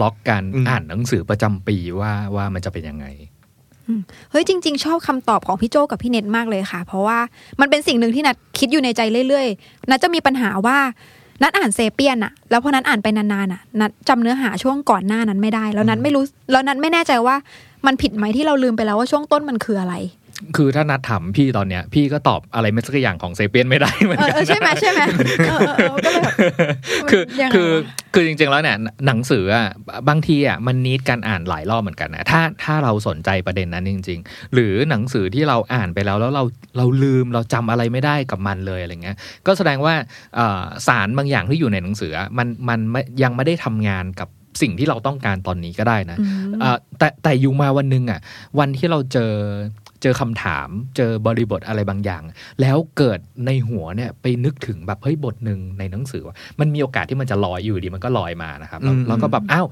[0.00, 3.06] ล็อกการอืมอ่านหนังสือประจำปีว่าว่ามันจะเป็นยังไง
[4.30, 7.18] เฮ้ยจริง ๆ ชอบคำตอบของพี่โจกับพี่เน็ตมากเลยค่ะ เพราะว่า
[7.60, 10.78] มันเป็นสิ่งหนึ่งที่นัดคิดอยู่ในใจเรื่อยๆนัดจะมีปัญหาว่า
[11.42, 17.36] นัดอ่านเซเปียนอะแล้วพอนัดอ่านไปนานๆอะนัดจำเนื้อหาช่วงก่อนหน้านั้นไม่ได้ แล้วนัดไม่รู้แล้วนัดไม่แน่ใจว่า
[17.86, 19.94] มันผิดไหมที่เราลืมไปแล้วว่าช่วงต้นมันคืออะไร
[20.56, 25.00] คือถ้านัดถามพี่ตอนเนี้ย พี่ก็ตอบอะไรไม่สักอย่างของเซเปียนไม่ได้เหมือนเออกันเออใช่ไหมใช่ไหม
[25.48, 26.34] เออเออเออก็เลยแบบ
[27.10, 29.66] คือยังไงคือวะคือจริงๆแล้วเนี่ยหนังสืออะ
[30.08, 36.44] บางทีอะมันนิดการอ่านหลายรอบเหมือนกันนะถ้าถ้าเราสนใจประเด็นนั้นจริง ๆ หรือหนังสือที่เราอ่านไปแล้วแล้วเรา
[36.76, 39.16] เราลืมเราจำอะไรไม่ได้กับมันเลยอะไรเงี้ย
[39.46, 39.94] ก็แสดงว่า
[40.36, 44.28] เอ่อสารบางอย่างที่อยู่ในหนังสืออะมันมันไม่ยังไม่ได้ทำงานกับ
[44.62, 48.20] สิ่งที่เราต้องการตอนนี้ก็ได้นะอืมเอ่อแต่แต่อยู่มาวันหนึ่งอะ
[48.58, 49.32] วันที่เราเจอ
[50.02, 52.22] เจอคำถาม เจอบริบทอะไรบางอย่าง
[52.60, 59.66] แล้วเกิดในหัวเนี่ยไปนึกถึงแบบเฮ้ยบทหนึ่งในหนังสือว่ามันมีโอกาสที่มันจะลอยอยู่ดีมันก็ลอยมานะครับแล้วอืมแล้วก็แบบอ้าว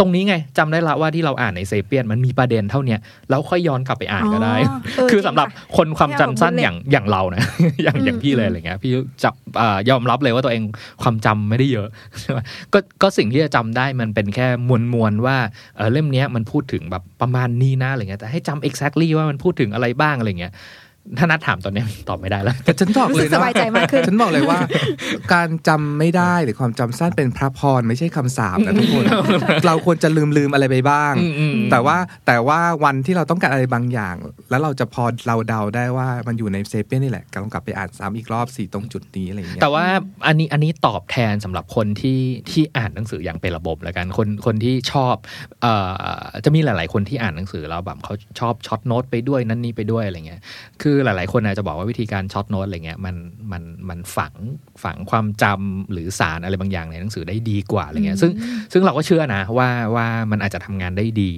[0.00, 2.98] ตรงนี้ไงจำได้ละว่าที่เราอ่านในเซเปียนมันมีประเด็นเท่าเนี้ย
[3.30, 7.42] แล้วค่อยย้อนกลับไปอ่านก็ได้อ๋อเออคือจริงสำหรับค่ะคนความจำสั้นไม่อเอาย่างอย่างเรานะ
[7.82, 8.92] อย่างอืมอย่างพี่เลยอะไรเงี้ยพี่
[9.24, 10.62] จับอ่ายอมรับเลยว่าตัวเอง
[11.02, 11.88] ความจำไม่ได้เยอะ
[12.20, 12.38] ใช่ไหม
[12.72, 15.36] ก็ก็สิ่งที่จะจำได้มันเป็นแค่มวลมวลๆว่า
[15.76, 20.52] เออเล่มเนี้ยมันพูดถึงแบบประมาณนี้นะอะไรเงี้ยแต่ให้จำ exactly ว่ามันพูดถึงอะไรบ้างอะไรเงี้ย
[21.18, 24.58] ถ้านัดถามตอนเนี้ยตอบไม่ได้แล้วแต่ฉันบอกรู้เลสึยกสนะบายใจมากขึ้นฉันบอกเลยว่า
[25.32, 29.04] การจำไม่ได้หรือความจำสั้นเป็นพระพรไม่ใช่คำสาปนะทุกคน
[29.66, 34.14] เราควรจะลืมลืมอะไรไปบ้างอืมอืมแต่ว่าแต่ว่าวันที่เราต้องการอะไรบางอย่าง
[34.50, 39.86] แล้วเราจะพอเราเดาได้ว่ามันอยู่ในเซเปียนนี่แหละกลับกลับไปอ่านซ้ำอีกรอบสี่ตรงจุดนี้อะไรอย่างเงี้ยแต่ว่า
[40.26, 45.14] อันนี้อันนี้ตอบแทนสำหรับคนที่ที่อ่านหนังสืออย่างเป็นระบบแล้วกันคนคนที่ชอบ
[45.62, 45.74] เอ่
[46.20, 50.40] อจะมีหลาย ๆ คนที่อ่านหนังสือแล้วแบบเขาชอบ short note ไปด้วยนั่นนี่ไปด้วยอะไรเงี้ย
[50.82, 53.16] คือหลาย ๆ คนอาจจะบอกว่าวิธีการ short note อะไรเงี้ยมัน
[53.52, 54.34] มันมันฝัง
[54.84, 58.32] ฝังความจำหรือสารอะไรบางอย่างในหนังสือได้ดีกว่าอะไรเงี้ยซึ่ง
[58.72, 61.30] ซึ่งเราก็เชื่อนะว่าว่ามันอาจจะทำงานได้ดี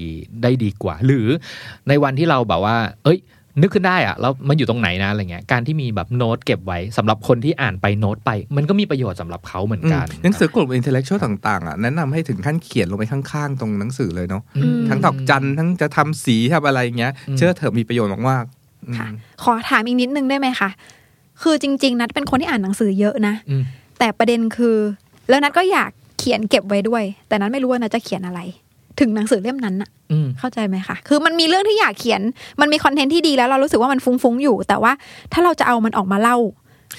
[0.42, 1.26] ได้ดีกว่า หรือ
[1.88, 2.76] ในวันที่เราแบบว่า
[3.07, 3.21] เอ้ย
[3.61, 18.62] นึกขึ้นได้อะแล้วมันอยู่ตรงไหนนะอะไรเงี้ยการที่มีแบบโน้ตเก็บไว้สำหรับคนที่อ่านไปโน้ตไป มันก็มีประโยชน์สำหรับเขาเหมือนกันหนังสือกลุ่ม intellectual ต่างๆอะแนะนำให้ถึงขั้นเขียนลงไปข้างๆ ตรงหนังสือเลยเนาะอืมทั้งดอกจันทั้งจะทำสีทำอะไรเงี้ยอืมเชื่อเถอะมีประโยชน์มากๆอืม
[18.99, 19.07] ค่ะ
[19.43, 20.71] ขอถามอีกนิดนึงได้ไหมคะ
[21.43, 23.62] คือจริง ๆ นัดเป็นคนที่อ่านหนังสือเยอะนะอืม
[23.99, 24.77] แต่ประเด็นคือ
[25.29, 28.41] แล้วนัดก็อยากเขียนเก็บไว้ด้วย แต่นัดไม่รู้ว่านัดจะเขียนอะไร
[29.01, 32.21] ถึงหนังสือเล่มนั้นอะอืมเข้าใจไหมคะคือมันมีเรื่องที่อยากเขียน
[32.61, 34.93] มันมีคอนเทนต์ที่ดีแล้วเรารู้สึกว่ามันฟุ้งๆอยู่ แต่ว่า
[35.33, 36.39] ถ้าเราจะเอามันออกมาเล่า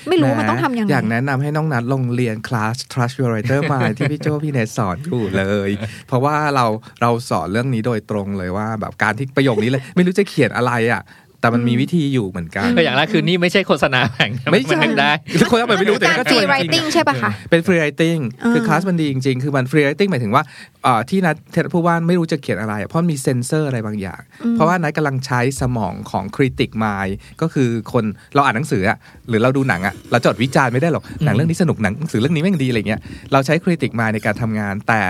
[0.09, 5.69] ไม่รู้ว่ามันต้องทำยังไงอยากแนะนำให้น้องนัดลงเรียนคลาส Trust Your Writer Mind ที่พี่โจพี่เนทสอนอยู่เลย
[6.07, 6.65] เพราะว่าเรา
[7.01, 11.01] เราสอนเรื่องนี้โดยตรงเลยว่า แบบการที่ประโยคนี้เลย ไม่รู้จะเขียนอะไรอะ
[11.43, 20.43] แต่มันมีวิธีอยู่เหมือนกันก็อย่างแรกคือนี่ไม่ใช่โฆษณาแข่งไม่ใช่นได้ทุกคนเอาไปไม่รู้แต่การก็ฟช่รีวยไรจริงติ้งใช่ปะคะเป็นฟรีไรติ n งอ่าคือคลาสมันดีจริงๆ คือมันฟรีไรติ n งหมายถึงว่า
[20.83, 24.21] เอ่อที่นัดเทศผู้ว่าไม่รู้จะเขียนอะไรอะเพราะมีเซนเซอร์อะไรบางอย่าง
[24.51, 27.07] เพราะว่านัดกำลังใช้สมองของ critic mind
[27.41, 28.03] ก็คือคน
[28.35, 28.97] เราอ่านหนังสืออะ
[29.29, 35.01] หรือเราดูหนังอะเราจดวิจารณ์ไม่ได้หรอกหนังเรื่องนี้สนุกหนังหนังสือเรื่องนี้แม่งดีอะไรเงี้ยเราใช้ critic mind ในการทำงาน แต่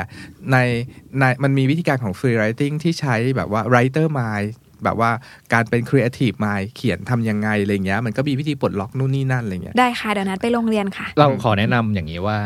[0.51, 0.57] ใน
[1.19, 4.41] ในมันมีวิธีการของฟรีไรติ n งที่ใช้แบบว่า writer mind
[4.85, 5.11] แบบว่า
[5.53, 12.37] การเป็น creative mind เขียนทำยังไงอะไรเงี้ยมันก็มีวิธีปลดล็อกนู่นนี่นั่นอะไรเงี้ยได้ค่ะเดี๋ยวนัดไปโรงเรียนค่ะ เราขอแนะนำอย่างนี้ว่า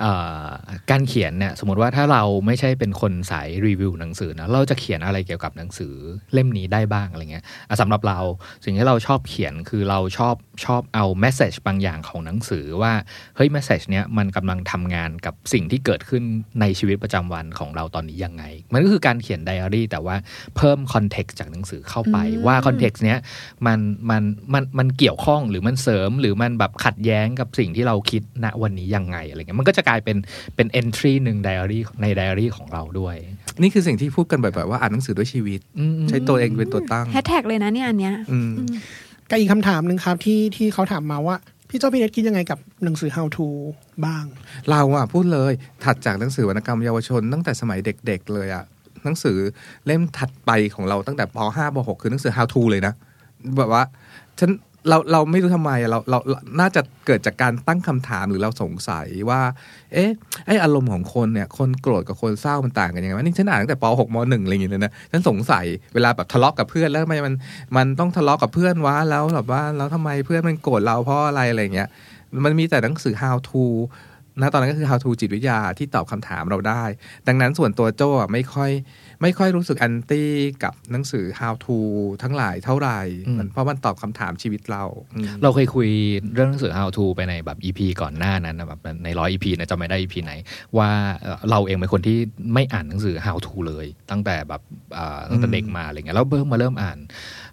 [0.00, 0.12] เอ่
[0.44, 0.46] อ
[0.90, 5.94] การเขียนเนี่ยสมมติว่าถ้าเราไม่ใช่เป็นคนสายรีวิวหนังสือนะเราจะเขียนอะไรเกี่ยวกับหนังสือ
[6.32, 8.18] เล่มนี้ได้บ้างอะไรเงี้ยอะสำหรับเรา
[8.64, 12.92] สิ่งที่เราชอบเขียนคือเราชอบชอบเอา message บางอย่างของหนังสือว่า
[13.36, 16.22] เฮ้ย message เนี้ยมันกำลังทำงานกับสิ่งที่เกิดขึ้น
[16.60, 20.16] ในชีวิตประจำวันของเราตอนนี้ยังไง มันก็คือการเขียนไดอารี่แต่ว่า
[20.56, 23.20] เพิ่ม context จากหนังสือเข้าไปอืมว่า context เนี้ย
[23.66, 23.78] มัน
[24.10, 24.22] มัน
[24.54, 30.16] มันมันเกี่ยวข้องหรือมันเสริมหรือมันแบบขัดแย้งกับสิ่งที่เราคิดณวันนี้ยังไงอะไรเงี้ยมันก็จะกลายเป็น
[30.56, 33.16] เป็น entry หนึ่งไดอารี่ในไดอารี่ของเราด้วย
[33.62, 38.52] นี่คือสิ่งที่พูดกันบ่อยๆว่าอ่านหนังสือด้วยชีวิตอืมใช้ตัวเองเป็นตัวตั้งแฮชแท็กเลยนะเนี่ยอันเนี้ยอืม
[39.30, 41.36] กับอีกคำถามหนึ่งครับที่ที่เขาถามมาว่า
[41.70, 43.48] พี่เจ้าพี่เน็ตคิดยังไงกับหนังสือ how to
[44.06, 44.24] บ้าง
[44.70, 45.52] เราอะพูดเลย
[45.84, 48.64] ถัดจากหนังสือวรรณกรรมเยาวชนตั้งแต่สมัยเด็ก ๆ เลยอะ
[49.06, 49.38] หนังสือ
[49.86, 52.94] เล่มถัดไปของเราตั้งแต่ป .5 ป .6 คือหนังสือ how to เลยนะ
[53.58, 53.82] แบบว่า
[54.40, 54.50] ฉัน
[54.88, 56.18] เราเราไม่รู้ทำไมเราเรา
[56.60, 59.40] น่าจะเกิดจากการตั้งคำถามหรือเราสงสัยว่า
[59.92, 60.10] เอ๊ะ
[60.46, 65.64] ไออารมณ์ของคนเนี่ย คนโกรธกับคนเศร้ามันต่างกันยังไงวะนี่ฉันอ่านตั้งแต่ป .6 ม .1 อะไรอย่างเงี้ยนะฉันสงสัย
[65.94, 67.34] เวลาแบบทะเลาะกับเพื่อนแล้วทำไมมัน
[67.76, 71.88] มันต้องทะเลาะกับเพื่อนวะแล้วแบบว่าแล้วทำไมเพื่อนมันโกรธเราเพราะอะไรอะไรเงี้ย
[72.44, 73.62] มันมีแต่หนังสือ how to
[74.40, 76.84] นะตอนนั้นก็คือ how to จิตวิทยาที่ตอบคำถามเราได้
[77.28, 78.70] ดังนั้นส่วนตัวโจ้อะไม่ค่อย
[79.22, 80.30] ไม่ค่อยรู้สึกแอนตี้
[80.64, 81.76] กับหนังสือ how to
[82.22, 85.88] ทั้งหลายเท่าไหร่อืมมันเพราะมันตอบคำถามชีวิตเราอืมเราเคยคุย
[86.34, 90.32] เรื่องหนังสือ how to ไปในแบบ EP ก่อนหน้านั้นนะแบบในร้อย EP นะจำไม่ได้ EP ไหน
[90.78, 92.18] ว่าเอ่อเราเองเป็นคนที่
[92.54, 94.62] ไม่อ่านหนังสือ how to เลย ตั้งแต่แบบ
[94.98, 96.98] อ่าตั้งแต่เด็กมาอะไรเงี้ยแล้วเพิ่งมาเริ่มอ่าน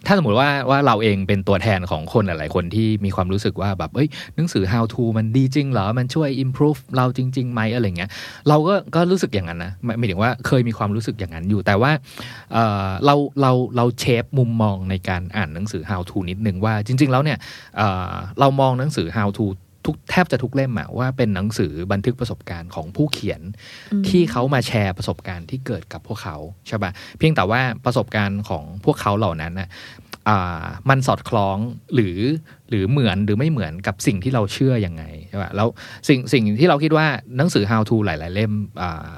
[0.08, 8.10] ถ้าสมมติว่าว่าเราเองเป็นตัวแทนของคนหลายๆคนที่มีความรู้สึกว่าแบบเอ้ยหนังสือ how to มันดีจริงเหรอ มันช่วย improve เราจริงๆไหมอะไรเงี้ย
[8.50, 11.92] เราก็ก็รู้สึกอย่างนั้นนะหมายหมายถึงว่าเคยมีความรู้สึกอย่างนั้นอยู่ แต่ว่า
[12.54, 17.38] เออเราเราเราเชฟมุมมองในการอ่านหนังสือ how to นิดนึงว่าจริง ๆ แล้วเนี่ย
[17.78, 19.46] เออเรามองหนังสือ how to
[19.86, 23.42] ทุกแทบจะทุกเล่มอะว่าเป็นหนังสือบันทึกประสบการณ์ของผู้เขียน
[23.94, 29.70] อืมที่เขามาแชร์ประสบการณ์ที่เกิดกับพวกเขาใช่ปะเพียงแต่ว่าประสบการณ์ของพวกเขาเหล่านั้นน่ะ
[30.30, 31.58] อ่ามันสอดคล้อง
[31.96, 32.18] หรือ
[32.70, 35.68] หรือเหมือนหรือไม่เหมือนกับสิ่งที่เราเชื่อยังไงใช่ปะแล้ว
[36.08, 39.12] สิ่งสิ่งที่เราคิดว่าหนังสือ how to หลาย ๆ เล่มอ่า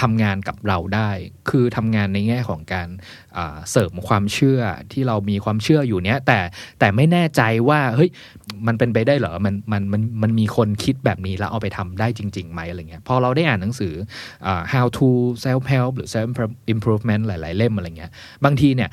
[0.00, 1.10] ทำงานกับเราได้
[1.50, 3.23] คือทำงานในแง่ของการอ่า
[3.70, 4.60] เสริมความเชื่อ
[4.92, 6.38] ที่เรามีความเชื่ออยู่เนี้ยแต่
[6.78, 8.10] แต่ไม่แน่ใจว่าเฮ้ย
[8.66, 13.94] มันเป็นไปได้เหรอมันมันมันมันมีคนคิดแบบนี้แล้วเอาไปทำได้จริงๆไหมอะไรเงี้ยพอเราได้อ่านหนังสือ
[14.46, 15.08] อ how to
[15.44, 16.28] self help หรือ self
[16.74, 18.10] improvement หลาย ๆ เล่มอะไรเงี้ย
[18.44, 18.90] บางทีเนี่ย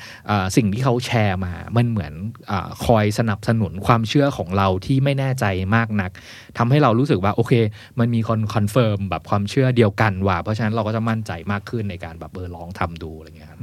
[0.56, 2.12] สิ่งที่เขาแชร์มามันเหมือน
[2.50, 2.52] อ
[2.84, 5.44] คอยสนับสนุนความเชื่อของเราที่ไม่แน่ใจ
[5.76, 6.10] มากนัก
[6.58, 7.52] ทำให้เรารู้สึกว่าโอเค
[7.98, 13.60] มันมีคนคอนเฟิร์มแบบความเชื่อเดียวกันว่าเพราะฉะนั้นเราก็จะมั่นใจมากขึ้นในการแบบเออลองทำดูอะไรเงี้ยครับ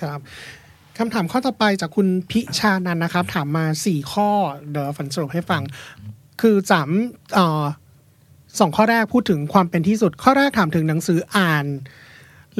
[0.00, 0.18] ครับ
[0.98, 4.28] คำถามข้อต่อไปจากคุณพิชานันนะครับ ถามมาสี่ข้อ
[4.70, 5.62] เดี๋ยวฝันสรุปให้ฟัง
[6.40, 6.90] คือสาม
[8.58, 11.64] สองข้อแรกพูดถึงความเป็นที่สุด ข้อแรกถามถึงหนังสืออ่าน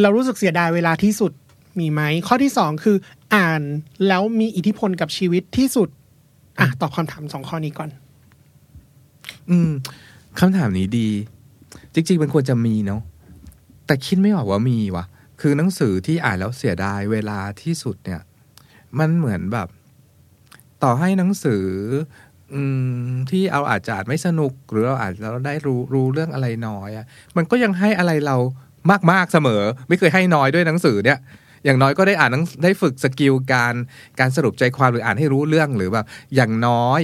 [0.01, 1.33] เรารู้สึกเสียดายเวลาที่สุด
[1.79, 2.97] มีไหม ข้อที่สองคือ
[3.35, 3.63] อ่าน
[4.09, 5.89] แล้วมีอิทธิพลกับชีวิตที่สุด
[6.61, 7.91] อะตอบคำถามสองข้อนี้ก่อน
[9.51, 9.71] อืม
[10.39, 11.09] คำถามนี้ดี
[11.95, 13.01] จริง ๆ มันควรจะมีเนาะ
[13.87, 15.05] แต่คิดไม่ออกว่ามีวะ
[15.41, 18.21] คือหนังสือที่อ่านแล้วเสียดายเวลาที่สุดเนี่ย
[18.99, 19.69] มันเหมือนแบบ
[20.83, 21.65] ต่อให้หนังสือ
[22.53, 22.61] อื
[23.01, 28.37] มที่เอาอาจจะอานไม่สนุก หรือเราอานแล้วได้รู้รู้เรื่องอะไรน้อยอะมันก็ยังให้อะไรเรา
[29.11, 31.19] มากๆเสมอ ไม่เคยให้น้อยด้วยหนังสือเนี่ย
[31.65, 32.31] อย่างน้อยก็ได้อ่าน
[32.65, 33.75] ได้ฝึกสกิลการ
[34.21, 37.01] การสรุปใจความหรืออ่านให้รู้เรื่องหรือแบบอย่างน้อย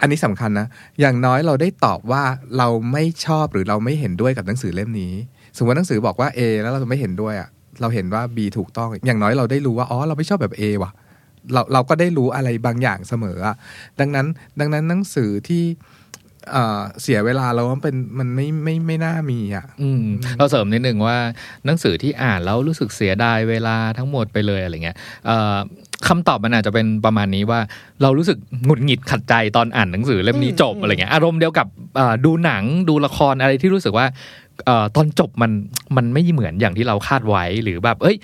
[0.00, 0.66] อันนี้สำคัญนะ
[1.00, 2.22] อย่างน้อยเราได้ตอบว่า
[2.58, 5.14] เราไม่ชอบหรือเราไม่เห็นด้วยกับหนังสือเล่มนี้
[5.56, 7.48] สมมติว่าหนังสือบอกว่า A แล้วเราไม่เห็นด้วยอะ
[7.80, 10.92] เราเห็นว่า B ถูกต้อง อย่างน้อยเราได้รู้ว่า อ๋อ เราไม่ชอบแบบ A ว่ะ
[11.52, 13.56] เราเราก็ได้รู้อะไรบางอย่างเสมออะ
[14.00, 14.26] ดังนั้น
[14.60, 15.64] ดังนั้นหนังสือที่
[16.50, 20.02] เอ่อเสียเวลาเราว่าเป็นมันไม่ไม่ไม่น่ามีอะอืม
[20.38, 21.16] เราเสริมนิดหนึ่งว่า
[21.66, 25.56] หนังสือที่อ่านแล้วรู้สึกเสียดายเวลาทั้งหมดไปเลยอะไรเงี้ยเอ่อ
[26.08, 27.60] คำตอบมันอาจจะเป็นประมาณนี้ว่า
[28.02, 34.41] เรารู้สึกหงุดหงิดขัดใจตอนอ่านหนังสือเล่มนี้จบอืมอะไรเงี้ยอารมณ์เดียวกับเอ่อดูหนังดูละครอะไรที่รู้สึกว่าเอ่อ
[34.96, 35.52] ตอนจบมัน
[35.96, 38.16] มันไม่เหมือนอย่างที่เราคาดไว้หรือแบบ เอ้ย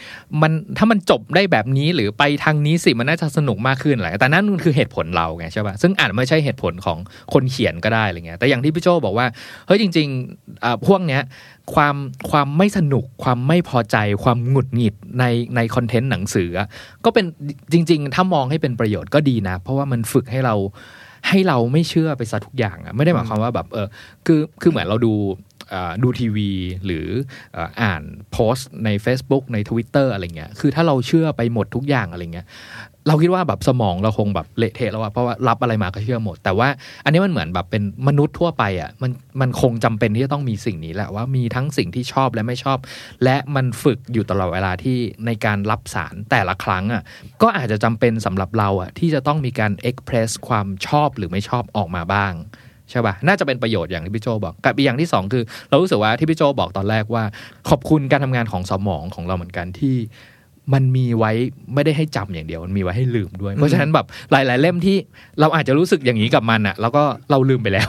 [0.43, 6.99] มันถ้ามันจบได้แบบนี้หรือไปทางนี้สิมันน่าจะสนุกมากขึ้นอะไรแต่นั่นคือเหตุผลเราไงใช่ป่ะซึ่งอาจไม่ใช่เหตุผลของ
[7.33, 9.27] คนเขียนก็ได้อะไรเงี้ยแต่อย่างที่พี่โจบอกว่า
[9.67, 11.23] เฮ้ยจริงๆอ่าพวกเนี้ย
[11.75, 11.97] ความ
[12.31, 15.25] ความไม่สนุกความไม่พอใจความหงุดหงิดใน
[15.57, 16.51] ในคอนเทนต์หนังสือ
[17.05, 17.25] ก็เป็น
[17.73, 20.57] จริง ๆ ถ้ามองให้เป็นประโยชน์ก็ดีนะ เพราะว่ามันฝึกให้เรา
[21.29, 23.87] ให้เราไม่เชื่อไปซะทุกอย่างอะไม่ได้หมายความว่าแบบเออ
[24.27, 25.15] คือคือเหมือนเราดู
[26.03, 26.51] ดูทีวี
[26.85, 27.07] หรือ
[27.83, 28.03] อ่าน
[28.33, 32.47] โพสต์ใน Facebook ใน Twitter อะไรเงี้ยคือถ้าเราเชื่อไปหมดทุกอย่างอะไรเงี้ย
[33.09, 36.69] เราคิดว่าแบบสมองเราคงแบบเละเทะแล้วอะเพราะว่ารับอะไรมาก็เชื่อหมด แต่ว่า
[37.05, 42.79] อันนี้มันเหมือนแบบเป็นมนุษย์ทั่วไปอะมันมันคงจำเป็นที่จะต้องมีสิ่งนี้แหละว่ามีทั้งสิ่งที่ชอบและไม่ชอบ
[43.25, 47.03] และมันฝึกอยู่ตลอดเวลาที่ในการรับสารแต่ละครั้งอะ
[47.43, 52.35] ก็อาจจะจำเป็นสำหรับเราอะที่จะต้องมีการเอ็กเพรสความชอบหรือไม่ชอบออกมาบ้าง
[52.91, 57.25] ใช่ป่ะน่าจะเป็นประโยชน์อย่างที่พี่โจบอกกับอีกอย่างที่สองคือ เรารู้สึกว่าที่พี่โจบอกตอนแรกว่า
[57.69, 59.97] ขอบคุณการทำงานของสมองของเราเหมือนกันที่
[60.75, 61.33] มันมีไว้
[61.75, 64.97] ไม่ได้ให้จำอย่างเดียว มันมีไว้ให้ลืมด้วย เพราะฉะนั้นแบบหลาย ๆ เล่มที่
[65.41, 67.89] เราอาจจะรู้สึกอย่างนี้กับมันอะแล้วก็เราลืมไปแล้ว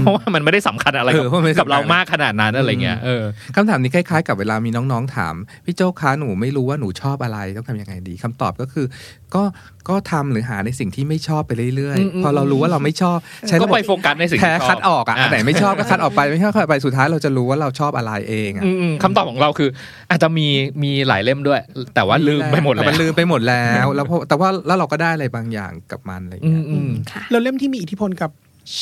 [0.00, 3.22] เพราะว่ามันไม่ได้สำคัญอะไรเอกับอเพราะมันไม่กับเราสำคัญมากขนาดนั้นอะไรเงี้ยเออ
[3.54, 8.86] คำถามนี้คล้ายๆ กับเวลามีน้องๆถาม พี่โจ้คะหนูไม่รู้ว่าหนูชอบอะไรต้องทำยังไงดีคำตอบก็คือ
[9.34, 9.42] ก็
[9.88, 19.70] ก็ทำหรือหาในสิ่งที่ไม่ชอบไปเรื่อยอืมอืมๆพอเรารู้ว่าเราไม่ชอบใช้ก็ระบบไปโฟกัสในสิ่งที่แพ้ชอบคัดออกอะอันไหนไม่ชอบก็คัดออกไปไม่ชอบคัดออกไปสุดท้ายเราจะรู้ว่าเราชอบอะไรเองอะอืมอืมคำตอบของเราคือ
[20.10, 20.46] อาจจะมี
[20.82, 21.60] มีหลายเล่มด้วย
[21.94, 28.30] แต่ว่าลืมไปหมดแต่แล้วมันลืมไปหมดแล้วแล้วพอแต่ว่าแล้วเราก็ได้อะไรบางอย่างกับมันอะไรอย่างอืเงี้มยอืมค่ะแล้วเล่มที่มีอิทธิพลกับ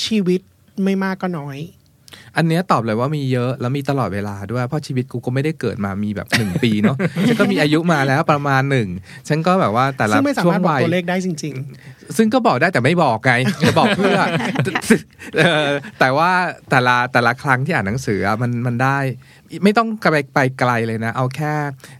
[0.04, 0.40] ชีวิต
[0.84, 1.58] ไม่มากก็น้อย
[2.36, 6.96] อันเนี้ยตอบเลยว่ามีเยอะแล้วมีตลอดเวลาด้วย เพราะชีวิตกูก็ไม่ได้เกิดมามีแบบหนึ่งปีเนาะ
[7.28, 8.88] ฉันก็มีอายุมาแล้วประมาณหนึ่ง
[9.28, 11.54] ฉันก็แบบว่าแต่ละซึ่งไม่สาช่วมางรถบอกวัยตัวเลขได้จริง
[12.16, 14.18] ซึ่งก็บอกได้แต่ไม่บอกไงจะบอกเพื่อ
[15.38, 15.68] เออ
[16.00, 16.30] แต่ว่า
[16.70, 18.98] แต่ละแต่ละครั้งที่อ่านหนังสืออะมันมันได้
[19.64, 21.52] ไม่ต้องไปไปไกลเลยนะ เอาแค่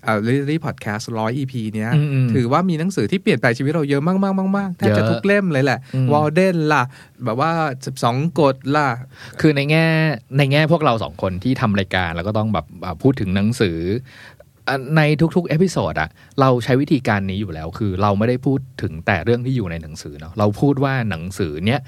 [0.05, 6.83] เอ่อ Literary Podcast ร้อย EP เนี้ยอืมอืมถือว่ามีหนังสือที่เปลี่ยนแปลงชีวิตเราเยอะมากมากมากมากแทบจะเยอะทุกเล่มเลยแหละอืมวอลเดนล่ะ
[7.25, 7.51] แบบว่า
[7.97, 8.89] 12 กฎล่ะ
[9.41, 9.87] คือในแง่
[10.39, 13.79] ในแง่พวกเราสองคนที่ทำรายการ แล้วก็ต้องแบบอ่าพูดถึงหนังสือ
[14.69, 15.03] อะใน
[15.37, 16.09] ทุกๆ episode อะ
[16.41, 21.81] เราใช้วิธีการนี้อยู่แล้ว คือเราไม่ได้พูดถึงแต่เรื่องที่อยู่ในหนังสือเนาะเราพูดว่าหนังสือเนี้ย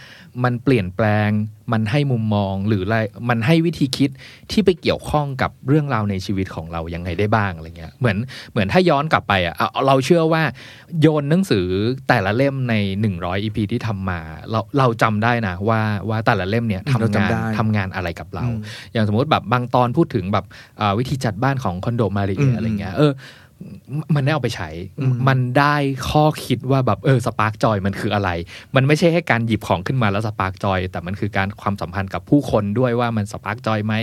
[0.44, 1.30] มันเปลี่ยนแปลง
[1.72, 4.10] มันให้มุมมองหรืออะไรมันให้วิธีคิด
[4.50, 8.16] ที่ไปเกี่ยวข้องกับเรื่องราวในชีวิตของเรายังไงได้บ้างอะไรเงี้ยเหมือน
[8.52, 10.42] เหมือนถ้าย้อนกลับไปอะเอาเราเชื่อว่า
[11.00, 11.66] โยนหนังสือ
[12.08, 12.74] แต่ละเล่มใน
[13.12, 18.58] 100 EP ที่ทำมา เราเราจำได้นะว่าว่าแต่ละเล่มเนี่ยเราทำงานจำได้ทำงานอะไรกับเราอืม
[18.92, 20.44] อย่างสมมติแบบบางตอนพูดถึงแบบ
[20.80, 23.12] อ่าวิธีจัดบ้านของคอนโดมาริเออืมอะไรเงี้ยเออ
[24.16, 24.70] มันได้เอาไปใช้
[25.28, 25.74] มันได้
[26.10, 28.30] ข้อคิดว่าแบบเออ spark joy มันคืออะไร
[28.76, 33.94] มันไม่ใช่แค่การหยิบของขึ้นมาแล้ว spark joy แต่มันคือการความสัมพันธ์กับผู้คนด้วยว่ามัน spark joy ไหม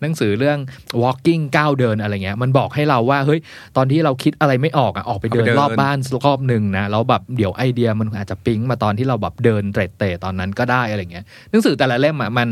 [0.00, 0.58] หนังสือเรื่อง
[1.02, 3.40] walking ก้าวเดินอะไรเงี้ย มันบอกให้เราว่าเฮ้ย
[3.76, 12.48] ตอนที่เราคิดอะไรไม่ออกอะออกไปเดินออกไปเดินรอบบ้านรอบหนึ่งนะ แล้วแบบเดี๋ยวไอเดียมันอาจจะปิ๊งมาตอนที่เราแบบเดินเตร็ดเตะตอนนั้นก็ได้อะไรเงี้ย หนังสือแต่ละเล่มอะมัน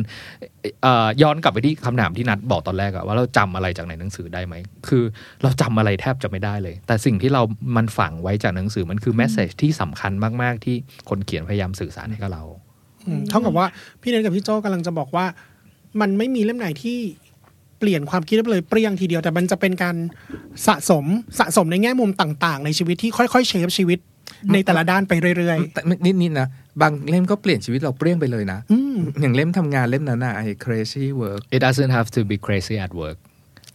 [0.82, 4.54] เอ่อย้อนกลับไปที่คำถามที่นัดบอกตอนแรกอะว่าเราจำอะไรจากในหนังสือได้ไหม
[4.88, 5.02] คือ
[5.42, 7.42] เราจำอะไรแทบจะไม่ได้เลย แต่สิ่งที่เรา
[7.76, 10.76] มันฝังไว้จากหนังสือมันคือแมสเซจที่สำคัญมาก ๆ ที่
[11.08, 12.44] คนเขียนพยายามสื่อสารให้กับเรา
[13.06, 13.66] อืมเท่ากับว่า
[14.00, 15.26] พี่เนทกับพี่โจกำลังจะบอกว่า
[16.00, 16.98] มันไม่มีเล่มไหนที่
[17.78, 19.96] เปลี่ยนความคิดไปเลยเปรี้ยงทีเดียวแต่มันจะเป็นการ
[20.66, 21.04] สะสม
[21.38, 23.98] สะสมในแง่มุมต่างๆ ในชีวิตที่ค่อยๆเชฟชีวิต
[24.52, 26.48] ในแต่ละด้านไปเรื่อยแต่นิดนิดๆนะ
[26.80, 33.18] บางเล่มก็เปลี่ยนชีวิตเราเปรี้ยงไปเลยนะๆอืมอย่างเล่มทำงานเล่มนั้นอะไอ้ crazy work It doesn't have to be crazy at work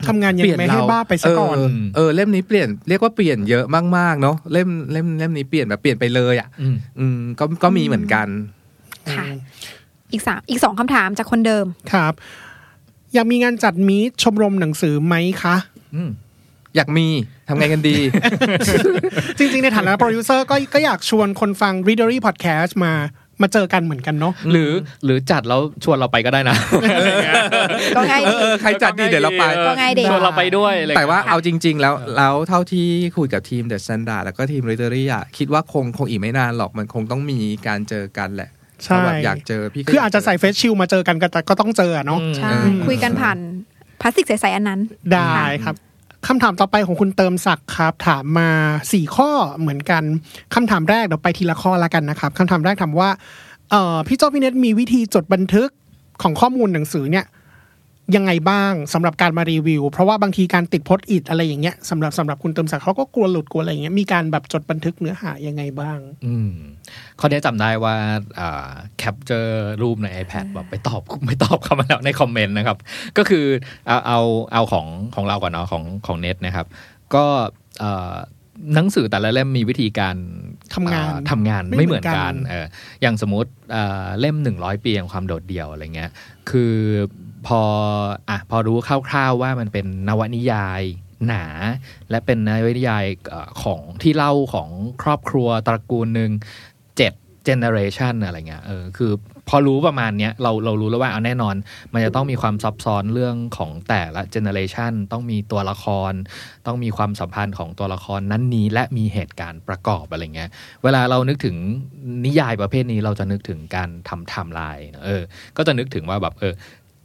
[0.07, 3.65] ทำงานยังไม่ให้บ้าไปซะก่อนเออเออเล่มนี้เปลี่ยนเรียกว่าเปลี่ยนเยอะ
[3.97, 8.27] มากๆเนาะเล่มเล่มเล่มนี้เปลี่ยนแบบเปลี่ยนไปเลยอะอืมอืมก็ก็มีเหมือนกัน
[9.15, 9.25] ค่ะ
[10.11, 12.13] อีกสามอีกสองคำถามจากคนเดิมครับ
[13.13, 15.55] อยากมีงานจัด meetชมรมหนังสือไหมคะ
[15.95, 16.11] อืม
[16.75, 17.07] อยากมี
[17.47, 17.97] ทำไงกันดี
[19.37, 22.93] จริง ๆ ในฐานะโปรดิวเซอร์ก็ก็อยากชวนคนฟัง Readery Podcast มา
[23.43, 24.71] มาเจอกันเหมือนกันเนาะหรือ
[25.05, 26.55] หรือจัดแล้วชวนเราไปก็ได้นะ
[27.95, 38.49] ก็ง่ายเออเออใครจัดดีเดี๋ยวเราไปก็ง่ายดีชวนเราไปด้วยอะไรแต่ว่าเงี้ยเอาจริง ๆ แล้วแล้วเท่าที่คุยกับทีมเดอะ t ซนดาแล้วก็ทีม r ิเ t อรี่อะคิดว่าคงคงอีกไม่นานหรอกมันคงต้องมีการเจอกันแหละ
[38.83, 43.37] ใช่ถ้าแบบอยากเจอพี่ก็คืออาจจะใส่เฟซชิลมาเจอกันก็แต่ก็ต้องเจออะเนาะใช่อืมคุยกันผ่าน
[44.01, 44.79] พลาสติกใสๆอันนั้น
[45.11, 45.27] ได้
[45.63, 45.75] ครับ
[46.27, 48.49] คำถามต่อไปของคุณเติมศักดิ์ครับ ถามมา
[48.91, 49.29] สี่ข้อ
[49.59, 50.03] เหมือนกัน
[50.53, 53.09] คำถามแรกเดี๋ยวไปทีละข้อละกันนะครับคำถามแรกถามว่า
[53.71, 55.69] เอ่อพี่เจ้าพี่เน็ตมีวิธีจดบันทึก
[56.21, 57.25] ของข้อมูลหนังสือเนี่ย
[58.15, 66.51] ยังไงบ้างสำหรับการมารีวิว เพราะว่าบางทีการติดโพสต์อิดอะไรอย่างเงี้ยสำหรับสำหรับคุณเติมศักดิ์เขาก็กลัวหลุดกลัวอะไรอย่างเงี้ยมีการแบบจดบันทึกเนื้อหายังไงบ้าง อืม
[67.19, 67.95] ข้อนี้จำได้ว่า
[68.97, 72.77] แคปเจอร์รูปใน iPad แบบไปตอบไม่ตอบเข้ามาแล้วในคอมเมนต์นะครับ
[73.17, 73.45] ก็คือ
[73.87, 74.19] เอาเอา
[74.53, 76.65] เอาของของเราก่อนเนาะของของเน็ตนะครับ
[77.15, 77.25] ก็
[77.79, 78.13] เอ่อ
[78.75, 80.15] หนังสือแต่ละเล่มมีวิธีการ
[80.75, 82.65] ทำงานเอ่อทำงานไม่ไม่เหเหมืมืออนนกักันนเออ
[83.01, 86.11] อย่างสมมติเอ่อเล่มหนึ่งร้อยปีแห่งความโดดเดี่ยวอะไรเงี้ย
[86.49, 86.73] คือ
[87.47, 87.61] พอ
[88.29, 88.77] อะพอรู้
[89.09, 90.81] คร่าวๆว่ามันเป็นนวนิยาย
[91.27, 91.45] หนา
[92.09, 93.05] และเป็นนวนิยาย
[93.63, 94.69] ของที่เล่าของ
[95.01, 96.31] ครอบครัวตระกูลหนึ่ง
[96.97, 97.13] เจ็ด
[97.45, 99.11] เจ generation อะไรเงี้ยเออคือ
[99.49, 101.55] พอรู้ประมาณเนี้ยเราเรารู้แล้วว่าเอาแน่นอน
[101.93, 106.13] มันจะต้องมีความซับซ้อนเรื่องของแต่ละ generation ต้องมีตัวละคร
[106.67, 110.49] ต้องมีความสัมพันธ์ของตัวละครนั้นนี้ และมีเหตุการณ์ประกอบอะไรเงี้ย
[110.83, 111.55] เวลาเรานึกถึง
[112.25, 115.21] นิยายประเภทนี้เราจะนึกถึงการทำไทม์ไลน์เออ
[115.57, 116.53] ก็จะนึกถึงว่าแบบเออ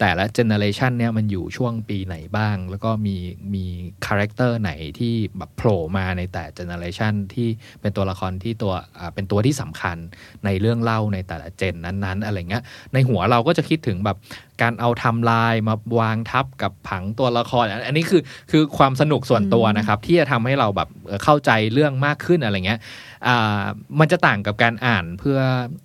[0.00, 3.16] แต่ละ generation เนี่ยมันอยู่ช่วงปีไหนบ้าง แล้วก็มี
[3.54, 3.64] มี
[4.06, 7.48] character ไหนที่แบบโผล่มาในแต่ละ generation ที่
[7.80, 8.74] เป็นตัวละครที่ตัว
[9.14, 9.96] เป็นตัวที่สำคัญ
[10.44, 14.16] ในเรื่องเล่าในแต่ละ gen นั้นๆ อะไรเงี้ยในหัวเราก็จะคิดถึงแบบ
[14.62, 22.80] การเอาไทม์ไลน์มาวางทับกับผังตัวละครอันอันนี้คือคือความสนุกส่วนตัวนะครับ ที่จะทำให้เราแบบเอ่อเข้าใจเรื่องมากขึ้นอะไรเงี้ย
[23.26, 23.62] อ่า
[24.00, 25.38] มันจะต่างกับการอ่านเพื่อ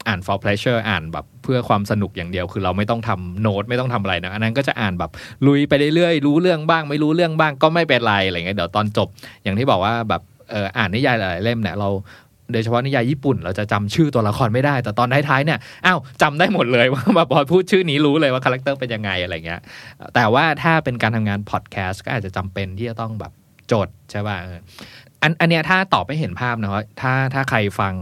[0.07, 5.11] อ่าน for pleasure อ่านแบบเพื่อความสนุกอย่างเดียว คือเราไม่ต้องทำโน้ตไม่ต้องทำอะไรนะอันนั้นก็จะอ่านแบบ
[5.47, 9.07] ลุยไปเรื่อยๆรู้เรื่องบ้าง ไม่รู้เรื่องบ้างก็ไม่เป็นไรอะไรเงี้ยเดี๋ยวตอนจบ
[9.43, 11.89] อย่างที่บอกว่าแบบเอออ่านนิยายหลายๆเล่มเนี่ยเรา
[12.53, 19.61] โดยเฉพาะนิยายญี่ปุ่น เราจะจำชื่อตัวละครไม่ได้ แต่ตอนท้ายๆเนี่ยอ้าวจำได้หมดเลยว่ามาพอพูดชื่อนี้รู้เลยว่าคาแรคเตอร์เป็นยังไงอะไรเงี้ย
[20.15, 23.31] แต่ว่าถ้าเป็นการทำงานพอดแคสต์ก็อาจจะจำเป็นที่จะต้องแบบ
[23.71, 24.37] จดใช่ป่ะ
[25.21, 27.93] อันอันเนี้ยถ้าตอบไม่เห็นภาพนะว่าถ้าถ้าใครฟัง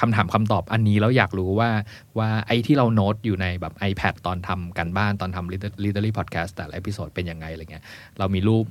[0.00, 1.70] คำถามคำตอบอันนี้แล้วอยากรู้ว่า
[2.18, 7.84] ว่าไอ้ที่เราโน้ตอยู่ในแบบ iPad ตอนทำการบ้านตอนทำ Readery Podcast แต่ละ episode เป็นยังไงอะไรเงี้ย
[8.18, 8.64] เรามีรูป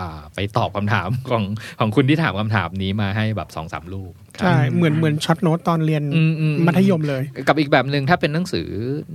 [0.00, 1.44] อ่าไปตอบคำถามของ
[1.80, 8.68] ของคุณที่ถามคำถามนี้มาให้แบบสองสามรูปครับใช่เหมือนเหมือน short note ตอนเรียนอืมอืมมัธยมเลย กับอีกแบบหนึ่งถ้าเป็นหนังสือ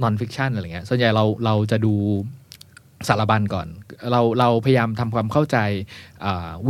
[0.04, 1.94] non fiction อะไรเงี้ยส่วนใหญ่เราเราจะดู
[3.08, 3.68] สารบัญก่อน
[4.12, 5.58] เราเราพยายามทำความเข้าใจ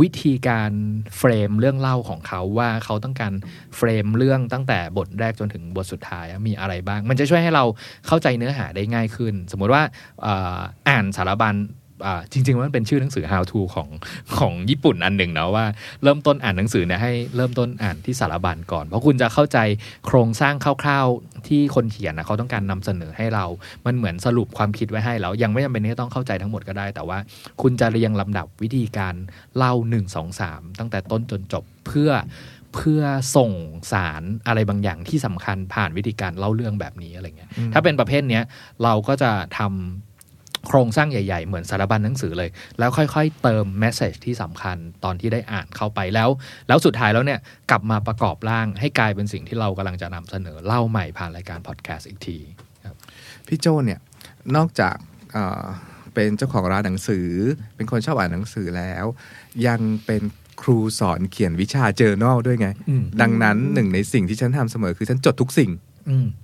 [0.00, 0.72] วิธีการ
[1.18, 3.32] frame เรื่องเล่าของเขาว่าเขาต้องการ
[3.76, 7.64] frame เรื่องตั้งแต่บทแรกจนถึงบทสุดท้ายมีอะไรบ้าง มันจะช่วยให้เรา
[8.06, 9.82] เข้าใจเนื้อหาได้ง่ายขึ้น สมมุติว่า
[10.88, 11.56] อ่านสารบัญ
[12.32, 13.88] จริง ๆ มันเป็นชื่อหนังสือ how to ของ
[14.38, 15.66] ของญี่ปุ่นอันหนึ่งนะว่า
[16.02, 19.58] เริ่มต้นอ่านหนังสือเนี่ยให้เริ่มต้นอ่านที่สารบัญก่อน เพราะคุณจะเข้าใจ
[20.06, 23.44] โครงสร้างคร่าวๆที่คนเขียนนะเขาต้องการนำเสนอให้เรา
[23.86, 27.18] มันเหมือนสรุปความคิดไว้ให้แล้ว ยังไม่จำเป็นที่จะต้องเข้าใจทั้งหมดก็ได้ แต่ว่า
[27.62, 29.14] คุณจะเรียงลำดับวิธีการ
[29.56, 32.10] เล่า 1 2 3 ตั้งแต่ต้นจนจบเพื่อ
[32.74, 33.02] เพื่อ
[33.36, 33.52] ส่ง
[33.92, 38.42] สารอะไรบางอย่างที่สำคัญผ่านวิธีการเล่าเรื่องแบบนี้อะไรเงี้ยถ้าเป็นประเภทเนี้ย
[38.82, 40.13] เราก็จะทำ
[40.68, 46.28] โครงสร้างใหญ่ๆ เหมือนสารบัญหนังสือเลย แล้วค่อยๆ เติมแมสเซจที่สำคัญตอนที่ได้อ่านเข้าไปแล้ว
[46.68, 47.38] แล้วสุดท้ายแล้วเนี่ย
[47.70, 52.38] กลับมาประกอบร่างให้กลายเป็นสิ่งที่เรากำลังจะนำเสนอเล่าใหม่ผ่านรายการพอดแคสต์อีกที
[53.46, 54.00] พี่โจเนี่ย
[54.56, 54.96] นอกจาก
[55.32, 55.64] เอ่อ
[56.14, 57.28] เป็นเจ้าของร้านหนังสือ
[57.76, 59.04] เป็นคนชอบอ่านหนังสือแล้ว
[59.66, 60.22] ยังเป็น
[60.62, 65.93] ครูสอนเขียนวิชาเจอร์นลด้วยไงอืมดังนั้นหนึ่งในสิ่งที่ฉันทำเสมอคือฉันจดทุกสิ่งอืม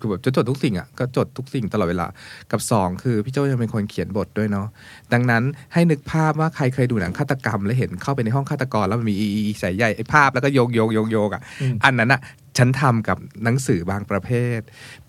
[0.01, 2.07] คือแบบจะจดทุกสิ่งอะก็จดทุกสิ่งตลอดเวลา
[2.51, 4.67] กับสองคือพี่โจยังเป็นคนเขียนบทด้วยเนาะ
[5.13, 5.43] ดังนั้น
[5.73, 12.23] ให้นึกภาพว่าใครเคยดูหนังฆาตกรรม แล้วเห็นเข้าไปในห้องฆาตกรแล้วมันมีอีอีอีสายใยไอ้ภาพแล้วก็โยกโยกโยกโยกอะอืมอันนั้นอะ
[12.59, 14.61] ฉันทำกับหนังสือบางประเภท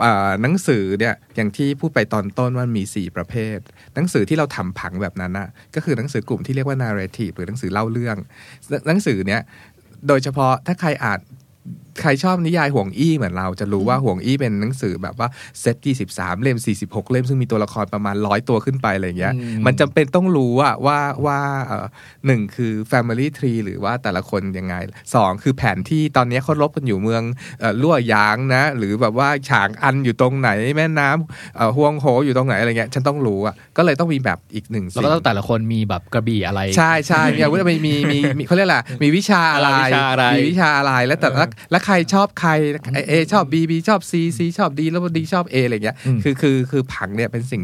[0.03, 3.57] อ่าหนังสือเนี่ยอย่างที่พูดไปตอนต้นว่ามี 4 ประเภท
[3.95, 8.17] หนังสือที่เราทำผังแบบนั้นน่ะก็คือหนังสือกลุ่มที่เรียกว่า narrative หรือหนังสือเล่าเรื่อง
[8.87, 9.41] หนังสือเนี่ย
[10.07, 11.19] โดยเฉพาะถ้าใครอ่าน
[12.01, 15.27] ใครชอบนิยายห่วงอี้เหมือนเราจะรู้ว่าห่วงอี้เป็นหนังสือแบบว่า
[15.59, 21.85] เซตยี่สิบสามเล่มสี่สิบหกเล่มซึ่งมีตัวละครประมาณร้อยตัวขึ้นไปอะไรอย่างเงี้ยอืมมันจำเป็นต้องรู้ว่าว่าว่าเอ่อ
[22.25, 24.75] หนึ่งคือ Family Tree หรือว่าแต่ละคนยังไง
[25.15, 27.23] สองคือแผนที่ตอนนี้เขารบกันอยู่เมือง
[27.59, 42.51] เอ่อลั่วยางนะ หรือแบบว่าฉางอันอยู่ตรงไหนแม่น้ำเอ่อห่วงโหอยู่ตรงไหนอะไรเงี้ยฉันต้องรู้อะก็เลยต้องมีแบบอีกหนึ่งแล้วสิ่ก็งต้องแต่ละคนมีแบบกระบี่อะไร ใช่ใช่เนี่ยว่ามีมีมีมีเขาเรียกอะไรมีวิชาอะไรเออวิชาอะไรมีวิชาอะไรแล้วแต่ละแล้วใครชอบใคร
[43.09, 47.63] เอชอบบีบีชอบซีซีชอบดีแล้วดีชอบเออะไรเงี้ยอืมคือคือคือผังเนี่ยเป็นสิ่ง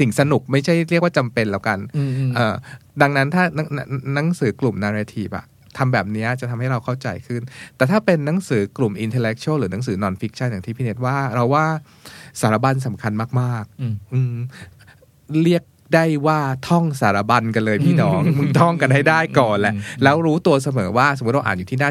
[0.00, 2.54] สิ่งสนุกไม่ใช่เรียกว่าจำเป็นแล้วกันอืมอืมเออ
[3.02, 7.42] ดังนั้นถ้าหนังหนังหนังสือกลุ่ม narrative อะทำแบบเนี้ยจะทำให้เราเข้าใจขึ้น
[7.76, 11.66] แต่ถ้าเป็นหนังสือกลุ่ม intellectual หรือหนังสือ non fiction อย่างที่พี่เนตว่า เราว่า
[12.40, 14.36] สารบัญสำคัญมาก ๆ อืมอืม
[15.42, 15.62] เรียก
[15.94, 21.90] ได้ว่าท่องสารบัญกันเลยพี่น้องมึงท่องกันให้ได้ก่อนแหละแล้วรู้ตัวเสมอว่าสมมติเราอ่านอยู่ที่หน้า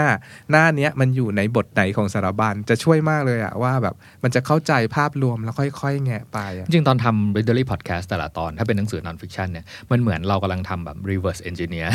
[0.00, 11.88] 75 หน้าเนี้ยมันอยู่ในบทไหนของสารบัญจะช่วยมากเลยอะว่าแบบมันจะเข้าใจภาพรวมแล้วค่อยๆ แงะไปอะจริงๆตอนทำ Readerly Podcast แต่ละตอน ถ้าเป็นหนังสือ non fiction เนี่ยมันเหมือนเรากำลังทำแบบ reverse engineer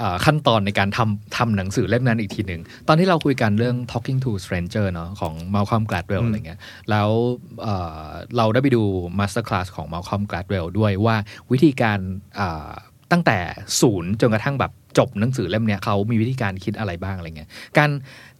[0.00, 7.08] อ่าขั้นตอนในการทำทำหนังสือเล่มนั้นอีกทีหนึ่งตอนที่เราคุยกันเรื่อง talking to stranger เนาะของ Malcolm Gladwell อืมอะไรเงี้ยแล้ว
[7.62, 8.82] เอ่อเราได้ไปดู
[9.18, 11.16] master class ของ Malcolm Gladwell ด้วยว่า
[11.52, 11.98] วิธีการ
[13.12, 13.38] ตั้งแต่
[13.80, 17.90] ศูนย์จนกระทั่งแบบจบหนังสือเล่มเนี้ยเขามีวิธีการคิดอะไรบ้างอะไรเงี้ยการ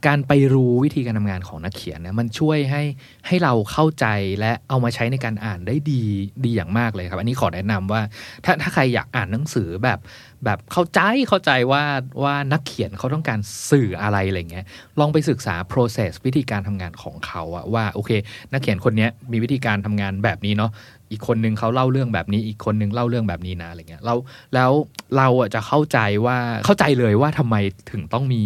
[0.06, 2.82] การไปรู้วิธีการทำงานของนักเขียนเนี่ยมันช่วยให้
[3.26, 4.06] ให้เราเข้าใจ
[4.40, 6.02] และเอามาใช้ในการอ่านได้ดี
[6.44, 8.02] ดีอย่างมากเลยครับ อันนี้ขอแนะนำว่า
[8.44, 9.98] ถ้าถ้าใครอยากอ่านหนังสือแบบ
[10.44, 11.82] แบบเข้าใจเข้าใจว่า
[12.22, 14.64] ว่านักเขียนเขาต้องการสื่ออะไรอะไรเงี้ย
[15.00, 18.10] ลองไปศึกษา process วิธีการทำงานของเขาอะว่าโอเค
[18.52, 20.70] นักเขียนคนนี้มีวิธีการทำงานแบบนี้เนาะ
[21.14, 24.14] อีกคนนึงเขาเล่าเรื่องแบบนี้ อีกคนนึงเล่าเรื่องแบบนี้นะอะไรเงี้ยเรา
[24.54, 24.72] แล้ว
[25.16, 27.56] เราอะจะเข้าใจว่าเข้าใจเลยว่าทำไม
[27.90, 28.40] ถึงต้องมี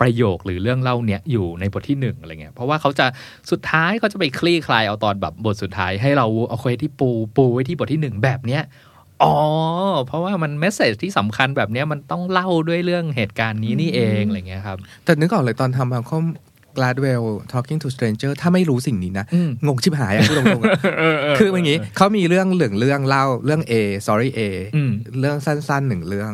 [0.00, 3.06] ประโยคหรือเรื่องเล่าเนี้ยอยู่ในบทที่หนึ่งอะไรเงี้ยเพราะว่าเขาจะ
[3.50, 8.62] สุดท้ายเขาจะไปคลี่คลายเอาตอนแบบบทสุดท้ายให้เราเอาเคที่ปูปูไว้ที่บทที่หนึ่งแบบเนี้ย
[9.22, 9.36] อ๋อ
[10.06, 20.78] เพราะว่ามันเมสเซจที่สำคัญแบบเนี้ยมันต้องเล่าด้วยเรื่องเหตุการณ์นี้นี่เองอะไรเงี้ยครับ แต่นึกออกเลยตอนทำมาข้อม Gladwell Talking to Stranger ถ้าไม่รู้สิ่งนี้นะอืมงงชิบหายอะพูดตรงๆอะ
[21.38, 23.72] คืออย่างนี้เขามีเรื่องเหลืองเรื่องเล่าเรื่อง A
[24.06, 24.40] sorry A
[24.76, 26.32] อืมเรื่องสั้นๆหนึ่งเรื่อง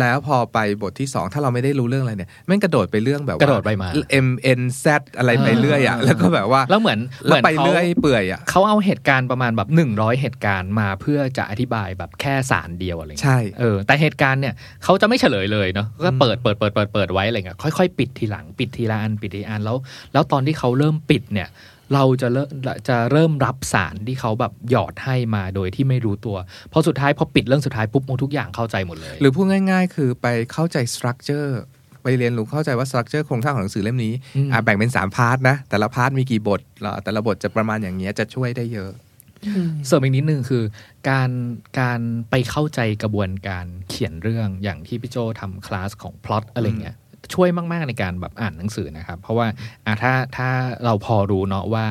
[0.00, 3.88] แล้วพอไปบทที่สองถ้าเราไม่ได้รู้เรื่องอะไรเนี่ยแม่งกระโดดไปเรื่องแบบว่ากระโดดไปมา
[4.26, 4.86] M N Z
[5.18, 19.76] อะไรไปเรื่อยอะแล้วก็แบบว่าแล้วเหมือนเหแล้วมือนไปเขาเรื่อยเปื่อยอะเขาเอาเหตุการณ์ประมาณแบบหนึ่งร้อยเหตุการณ์มาเพื่อจะอธิบายแบบแค่สารเดียวอะไรเงี้ยใช่เออแต่เหตุการณ์เนี่ยเขาจะไม่เฉลยเลยเนาะก็เปิดเปิดเปิดเปิดเปิดไว้อะไรเงี้ยค่อยๆ ปิดทีหลังปิดทีละอันปิดทีละอันแล้ว
[20.12, 21.48] แล้วตอนที่เขาเริ่มปิดเนี่ย
[21.94, 22.48] เราจะเริ่ม
[22.88, 26.36] จะเริ่มรับสารที่เขาแบบหยอดให้มาโดยที่ไม่รู้ตัว
[26.72, 31.60] พอสุดท้ายพอปิดเรื่องสุดท้ายปุ๊บโอ้ทุกอย่างเข้าใจหมดเลย หรือพูดง่าย ๆ คือไปเข้าใจ structure
[32.02, 38.90] ไปเรียนรู้เข้าใจว่า structure โครงสร้างของหนังสือเล่มนี้อืมอะแบ่งเป็น3 part นะ แต่ละ part มีกี่บทแล้วแต่ละบทจะประมาณอย่างเงี้ยจะช่วยได้เยอะ
[39.86, 40.64] เสริมอีกนิดนึงคือ
[41.10, 41.30] การ
[41.80, 46.96] การไปเข้าใจกระบวนการเขียนเรื่องอย่างที่พี่โจทำคลาสของพล็อตอะไรเงี้ย
[47.34, 49.46] ช่วยมาก ๆ ในการแบบอ่านหนังสือนะครับ เพราะว่า
[49.86, 50.48] อะถ้าถ้า
[50.84, 51.86] เราพอรู้เนาะว่า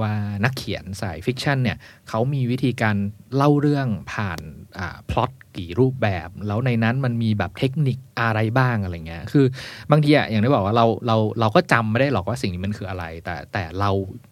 [0.00, 0.12] ว่า
[0.44, 1.76] นักเขียนสาย fiction เนี่ย
[2.08, 2.96] เขามีวิธีการ
[3.36, 4.40] เล่าเรื่องผ่าน
[4.78, 9.46] อ่าพล็อตกี่รูปแบบ แล้วในนั้นมันมีแบบเทคนิคอะไรบ้างอะไรเงี้ยคือ
[9.90, 13.90] บางทีอะอย่างที่บอกว่าเราเราเราก็จำไม่ได้หรอกว่าสิ่งนี้มันคืออะไร แต่แต่เรา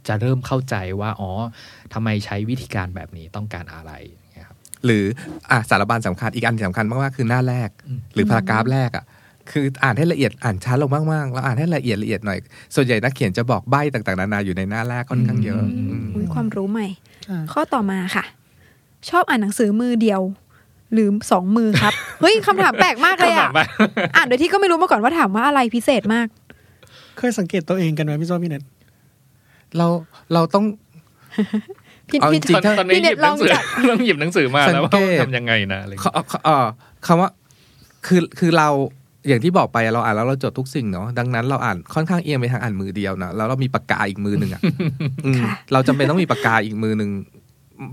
[0.09, 1.31] จะเริ่มเข้าใจว่าอ๋อ
[1.93, 5.05] ทำไมใช้วิธีการแบบนี้ต้องการอะไรอย่างเงี้ยครับหรือ
[5.51, 9.05] อะสารบัญสำคัญอีกอันที่สำคัญมากๆคือหน้าแรกอืมหรือ paragraph แรกอะ
[9.51, 12.39] คืออ่านให้ละเอียดอ่านช้าลงมากๆแล้วอ่านให้ละเอียดละเอียดหน่อย
[12.75, 16.87] ส่วนใหญ่นักเขียนจะบอกใบ้ต่างๆนานาอยู่ในหน้าแรกค่อนข้างเยอะอืมอืมอุ๊ยความรู้ใหม่
[17.31, 18.25] อ่าข้อต่อมาค่ะ
[19.11, 20.21] ชอบอ่านหนังสือมือเดียว
[20.93, 23.49] หรือสองมือครับ เฮ้ยคำถามแปลกมากเลยอะ
[24.17, 26.27] อ่านโดยที่ก็ไม่รู้มาก่อนว่าถามว่าอะไรพิเศษมาก
[27.19, 28.63] เคยสังเกตตัวเองกันไหมพี่โจพี่เน็ต
[29.77, 29.87] เรา
[30.33, 30.65] เราต้อง
[32.09, 36.67] พี่เอาพี่จริงตอนตอนนี้พี่หเน็ยิตบหนังสือลองจัดต้องหยิบหนังสือมาสังแล้วว่าเกตทำยังไงนะอะไรอย่างเขาเงี้ยเขาเอ่อ
[37.07, 37.31] คำว่า
[38.07, 38.69] คือคือเรา
[39.29, 44.63] อย่างที่บอกไปเราอ่านแล้วเราจดทุกสิ่งเนาะดังนั้นเราอ่านค่อนข้างเอียงไปทางอ่านมือเดียวนะแล้วเรามีปากกาอีกมือหนึ่งอะ
[45.27, 47.11] อืมค่ะเราจำเป็นต้องมีปากกาอีกมือหนึ่ง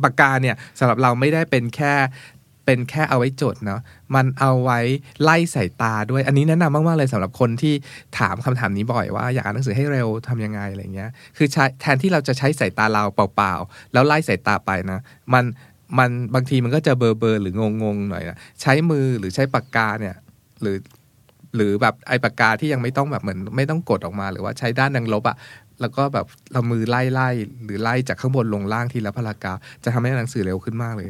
[0.03, 1.93] ปากกาเนี่ยสำหรับเราไม่ได้เป็นแค่
[2.65, 3.81] เป็นแค่เอาไว้จดเนาะ
[4.15, 4.79] มันเอาไว้
[5.23, 7.73] ไล่สายตาด้วย อันนี้แนะนำมากๆเลยสำหรับคนที่
[8.17, 14.99] ถามคำถามนี้บ่อยว่าอยากอ่านหนังสือให้เร็วทำยังไงอะไรเงี้ย คือใช้แทนที่เราจะใช้สายตาเราเปล่าๆ แล้วไล่สายตาไปนะ
[15.33, 15.43] มัน
[15.97, 17.53] มันบางทีมันก็จะเบอร์เบอร์หรือ
[17.83, 20.15] งงๆหน่อยนะใช้มือหรือใช้ปากกาเนี่ย
[20.61, 20.75] หรือ
[21.55, 25.37] หรือแบบไอ้ปากกาที่ยังไม่ต้องแบบเหมือนไม่ต้องกดออกมา หรือว่าใช้ด้านดังลบอะ
[25.81, 27.29] แล้วก็แบบเรามือไล่ไล่
[27.63, 31.07] หรือไล่จากข้างบนลงล่างทีละพารากราฟจะทำให้หนังสือเร็วขึ้นมากเลย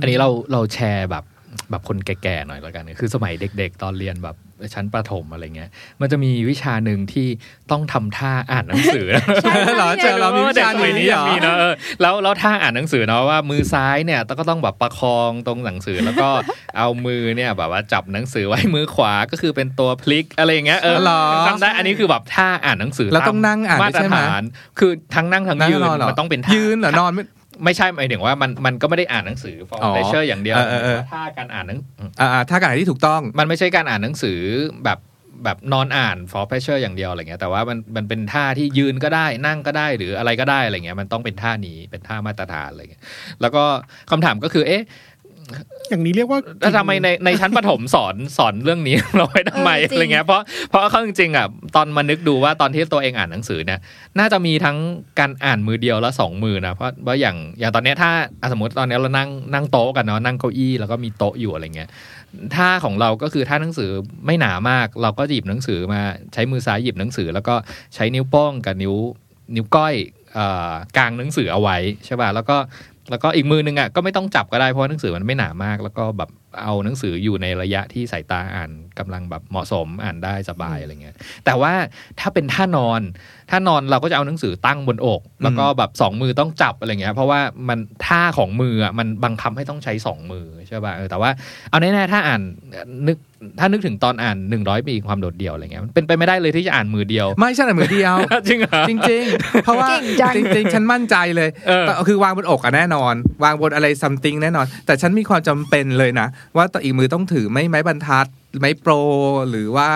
[0.00, 1.24] อันนี้เราเราแชร์แบบ
[1.70, 4.36] แบบคนแก่ๆหน่อยแล้วกันคือสมัยเด็ก ๆ ตอนเรียนแบบ
[4.74, 7.26] ชั้นประถมอะไรเงี้ย มันจะมีวิชาหนึ่งที่
[7.70, 9.06] ต้องทำท่าอ่านหนังสือ
[9.42, 16.28] ใช่ใช่เหรอเจอเรามีวิชาด็กสมัยนี้นี้เหรยัองมีนะเออแล้วแล้วท่าอ่านหนังสือเนาะว่ามือซ้ายเนี่ยก็ต้องแบบประคองตรงหนังสือแล้วก็
[16.78, 24.42] เอามือเนี่ยแบบว่าจับหนังสือไว้มือขวาก็คือเป็นตัวพลิกอะไรอย่างเงี้ยเออเหรอทำได้อันนี้คือแบบท่าอ่านหนังสือแล้วต้องนั่งอ่านมาด้วยตรใช่ไหมฐาน
[24.78, 27.12] คือทั้งนั่งทั้งนั่งยืนนอนเหรอมันต้องเป็นท่ายืนเหรอนอน
[27.64, 31.80] ไม่ไม่ใช่หมายถึงว่ามันมันก็ไม่ได้อ่านหนังสือ for อ๋อ pleasure อย่างเดียวเออเออเออท่าการอ่านหนัง
[32.20, 34.38] อ่าถ้าการอ่านที่ถูกต้อง มันไม่ใช่การอ่านหนังสือ
[34.84, 34.98] แบบ
[35.44, 43.02] แบบนอนอ่าน for pleasure อย่างเดียวอะไรเงี้ยแต่ว่ามันมันเป็นท่าที่ยืนก็ได้นั่งก็ได้หรืออะไรก็ได้อะไรเงี้ยมันต้องเป็นท่านี้เป็นท่ามาตรฐานอะไรเงี้ย
[43.40, 43.64] แล้วก็
[44.10, 44.82] คำถามก็คือเอ๊ะ
[45.88, 53.80] อย่างนี้เรียกว่าแล้วทำไมในในชั้นประถมสอนสอนเรื่องนี้เราไว้ทำไมเออจริงอะไรเงี้ยเพราะเพราะเขาจริงๆอะตอนมานึกดูว่าตอนที่ตัวเองอ่านหนังสือเนี่ย
[54.18, 54.76] น่าจะมีทั้ง
[55.18, 61.88] การอ่านมือเดียวและสองมือนะเพราะว่าอย่างอย่างตอนเนี้ยถ้าอะสมมติตอนเนี้ยเรานั่งนั่งโต๊ะกันเนาะนั่งเก้าอี้แล้วก็มีโต๊ะอยู่อะไรเงี้ย
[62.54, 63.90] ท่าของเราก็คือท่าหนังสือ
[64.26, 66.00] ไม่หนามาก เราก็หยิบหนังสือมา
[66.32, 67.54] ใช้มือซ้ายหยิบหนังสือ แล้วก็
[67.94, 68.94] ใช้นิ้วโป้งกับนิ้ว
[69.56, 69.94] นิ้วก้อย
[70.34, 72.56] เอ่อกลางหนังสือเอาไว้ใช่ป่ะแล้วก็
[73.10, 76.30] แล้วก็อีกมือนึงอะก็ไม่ต้องจับก็ได้เพราะว่าหนังสือมันไม่หนามาก แล้วก็แบบ
[76.62, 81.72] เอาหนังสืออยู่ในระยะที่สายตาอ่านกำลังแบบเหมาะสมอ่านได้สบายอะไรเงี้ย แต่ว่า
[82.20, 83.00] ถ้าเป็นท่านอน
[83.50, 91.30] ท่านอนเราก็จะเอาหนังสือตั้งบนอก แล้วก็แบบสองมือต้องจับอะไรเงี้ย เพราะว่ามันท่าของมืออะมันบังคับให้ต้องใช้สองมือใช่ป่ะเออแต่ว่า
[91.70, 92.40] เอาแน่ๆถ้าอ่าน
[93.08, 93.18] นึก
[93.58, 98.14] ถ้านึกถึงตอนอ่านหนึ่งร้อยปีความโดดเดี่ยวอะไรเงี้ยมันเป็นไปไม่ได้เลยที่จะอ่านมือเดียว ไม่ใช่แต่มือเดียว
[98.48, 103.14] จริงเหรอจริง ๆ เพราะว่าเก่งจังจริง ๆ ฉันมั่นใจเลยเออแต่คือวางบนอกอะแน่นอน
[103.44, 108.26] วางบนอะไรซัมติงแน่นอน แต่ฉันมีความจำเป็นเลยนะ ว่าต่ออีกมือต้องถือไม่ไม้บรรทัด
[108.60, 108.92] ไม้โปร
[109.50, 109.90] หรือว่า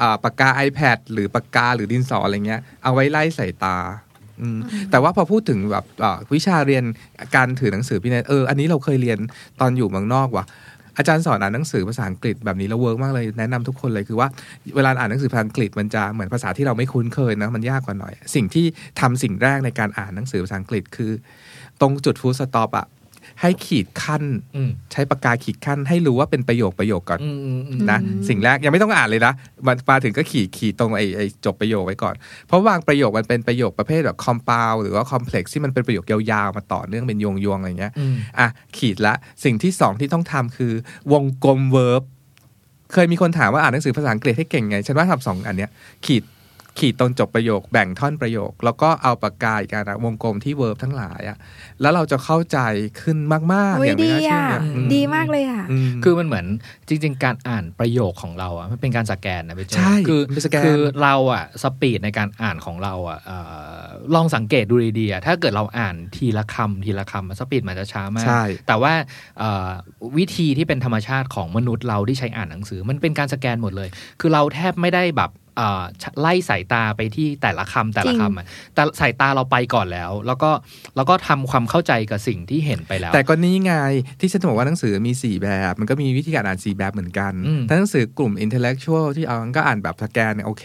[0.00, 3.78] อ่าปากกา iPad หรือปากกาหรือดินสออะไรเงี้ยเอาไว้ไล่สายตา
[4.40, 4.58] อืม
[4.90, 6.84] แต่ว่าพอพูดถึงแบบอ่าวิชาเรียน
[7.36, 9.18] การถือหนังสือพี่เนทเอออันนี้เราเคยเรียน
[9.60, 10.44] ตอนอยู่เมืองนอกว่ะ
[11.00, 14.28] อาจารย์สอนอ่านหนังสือภาษาอังกฤษแบบนี้แล้ว work มากเลยแนะนำทุกคนเลยคือว่า
[14.76, 18.66] เวลาอ่านหนังสือภาษาอังกฤษมันจะเหมือนภาษาที่เราไม่คุ้นเคยนะมันยากกว่าหน่อย สิ่งที่
[19.00, 21.12] ทำสิ่งแรกในการอ่านหนังสือภาษาอังกฤษคือ
[21.80, 22.86] ตรงจุด full stop อะ
[23.42, 24.22] ให้ขีดคั่น
[24.56, 29.32] อืมใช้ปากกาขีดคั่น ให้รู้ว่าเป็นประโยคประโยคก่อนอืมอืมอืมนะสิ่งแรกยังไม่ต้องอ่านเลยนะ
[29.66, 32.14] มันมาถึงก็ขีดขีดตรงไอ้ไอ้จบประโยคไว้ก่อน
[32.46, 39.14] เพราะบางประโยคมันเป็นประโยคประเภทแบบ compound หรือว่า complex ที่มันเป็นประโยคยาวๆมาต่อเนื่องเป็นยวงๆอะไรเงี้ยอืมอะขีดละ
[39.44, 40.72] สิ่งที่สองที่ต้องทำคือ
[41.12, 42.02] วงกลม verb
[42.92, 45.70] เคยมีคนถามว่าอ่านหนังสือภาษาอังกฤษให้เก่งไง ฉันว่าทำสองอันเนี้ย
[46.06, 46.22] ขีด
[46.78, 51.38] ขีดตรงจบประโยคแบ่งท่อนประโยค แล้วก็เอาปากกาอีกอันอะวงกลมที่ verb ทั้งหลายอะ
[51.80, 52.58] แล้วเราจะเข้าใจ
[53.02, 56.46] ขึ้นมากๆโอ้อยย่างไม่ดีน่าเชื่อะออืมดีมากเลยอะอืมคือมันเหมือน
[56.88, 63.38] จริง ๆ การอ่านประโยคของเราอะมันเป็นการสแกนนะไปเจใช่คือมันเป็นสแกนคือเราอะสปีดในการอ่านของเราอะเอ่
[63.74, 63.80] อ
[64.14, 68.92] ลองสังเกตดูดีๆอะถ้าเกิดเราอ่านทีละคำทีละคำสปีดมันจะช้ามากใช่แต่ว่า
[69.38, 69.68] เอ่อ
[70.18, 73.88] วิธีที่เป็นธรรมชาติของมนุษย์เราที่ใช้อ่านหนังสือ มันเป็นการสแกนหมดเลย
[74.20, 75.49] คือเราแทบไม่ได้แบบเอ่อ
[76.20, 80.50] ไล่สายตาไปที่แต่ละคำแต่ละคำอะแต่สายตาเราไปก่อนแล้ว แล้วก็
[80.96, 83.72] แล้วก็ทำความเข้าใจกับสิ่งที่เห็นไปแล้ว แต่ก็นี่ไง
[84.20, 90.64] ที่ฉันบอกว่าหนังสือมี 4 แบบ มันก็มีวิธีการอ่าน 4 แบบเหมือนกันอืมถ้าหนังสือกลุ่ม intellectual ที่เอาก็อ่านแบบสแกนเนี่ยโอเค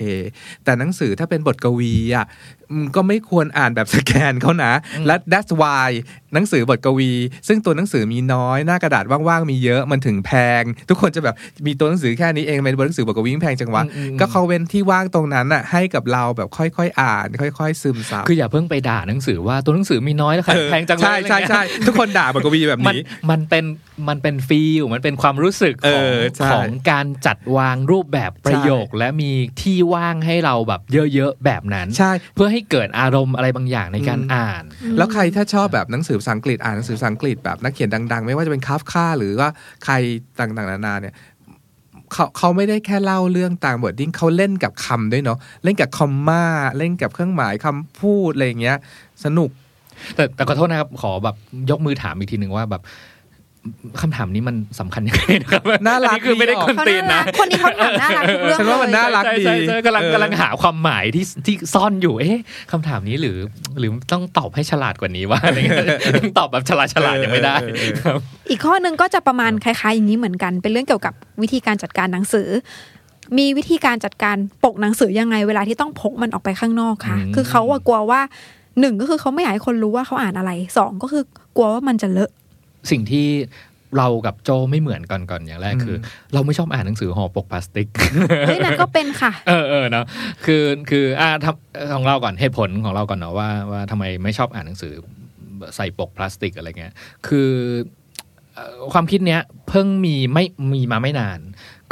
[0.64, 2.26] แต่หนังสือถ้าเป็นบทกวีอะ
[2.65, 2.65] อืม
[2.96, 4.74] ก็ไม่ควรอ่านแบบสแกนเขานะ
[5.08, 5.90] และ that's why
[6.34, 7.12] หนังสือบทกวี
[7.48, 11.36] ซึ่งตัวหนังสือมีน้อย หน้ากระดาษว่างๆมีเยอะมันถึงแพง ทุกคนจะแบบ
[11.66, 23.66] มีตัวหนังสือแค่นี้เองทำไมบทหนังสือบทกวีแพงจังวะอืมอืมก็เขาเว้นที่ว่างตรงนั้นอะให้กับเราแบบค่อยๆ อ่าน ค่อย ๆ ซึมซับคืออย่าเพิ่งไปด่าหนังสือว่าตัวหนังสือมีน้อยแล้วขายแพงจังเลยใช่ใช่ใช่ทุกคนด่าบทกวีแบบมันนี้มันเป็น
[24.10, 30.82] มันเป็นฟีลมันเป็นความรู้สึกเอของอใช่ของการจัดวางรูปแบบประโยค และมีที่ว่างให้เราแบบ
[31.14, 34.64] เยอะๆแบบนั้นใช่เพื่อให้เกิดอารมณ์อะไรบางอย่างในการอืมอ่าน
[34.98, 39.50] แล้วใครถ้าชอบแบบหนังสือภาษาอังกฤษอ่านหนังสือภาษาอังกฤษแบบนักเขียนดัง ๆ ไม่ว่าจะเป็นคาฟคาหรือว่า
[39.86, 39.94] ใคร
[40.40, 41.14] ต่างๆนานาเนี่ย
[42.14, 46.44] เขาเขาไม่ได้แค่เล่าเรื่องตามบทดิ้งเขาเล่นกับคำด้วยเนาะเล่นกับคอมมา
[46.78, 48.78] เล่นกับเครื่องหมายคำพูดอะไรอย่างเงี้ย
[49.26, 49.50] สนุก
[50.16, 51.36] แต่แต่ขอโทษนะครับขอแบบ
[51.70, 52.82] ยกมือถามอีกทีหนึ่งว่าแบบ
[54.02, 62.40] คำถามนี้มันสำคัญยังไงนะครับน่ารักอัคือไม่ได้ดีออกคนเขาตีน่านรันะกคนนี้เขาถามน่ารักทุกเรื่องฉันว่ามันเลยน่ารักใช่ดีใช่ใช่กำลังเออกำลังหาความหมายที่ที่ซ่อนอยู่ เอ๊ะ
[62.72, 63.38] คำถามนี้หรือ
[63.80, 65.88] หรือต้องตอบให้ฉลาดกว่านี้ว่าอะไรเงี้ย
[66.38, 72.48] ตอบแบบฉลาดฉลาดยังไม่ได้เออเออเออครับอีกข้อหนึ่งก็จะประมาณคล้ายๆอย่างนี้เหมือนกัน เป็นเรื่องเกี่ยวกับวิธีการจัดการหนังสือ
[73.38, 78.22] มีวิธีการจัดการปกหนังสือยังไง เวลาที่ต้องพกมันออกไปข้างนอกค่ะอืมคือเขาอะกลัวว่า
[78.80, 81.24] หนึ่งก็คือเขาไม่อยากให้คนรู้ว่าเขาอ่านอะไรสองก็คือ
[81.56, 82.32] กลัวว่ามันจะเลอะ
[82.92, 83.28] สิ่งที่
[83.98, 85.98] เรากับโจไม่เหมือนกันก่อนอย่างแรกคือ
[86.34, 87.88] เราไม่ชอบอ่านหนังสือห่อปกพลาสติก
[88.48, 90.06] เฮ้ยนั่นก็เป็นค่ะ เออเออเนาะ
[90.46, 94.94] คือคืออ่าทำของเราก่อนเหตุผลของเราก่อนเนาะว่าว่าทำไมไม่ชอบอ่านหนังสือ
[95.76, 96.94] ใส่ปกพลาสติกอะไรเงี้ย
[97.28, 97.50] คือ
[98.54, 101.40] เอ่อความคิดเนี้ยเพิ่งมีไม่มีมาไม่นาน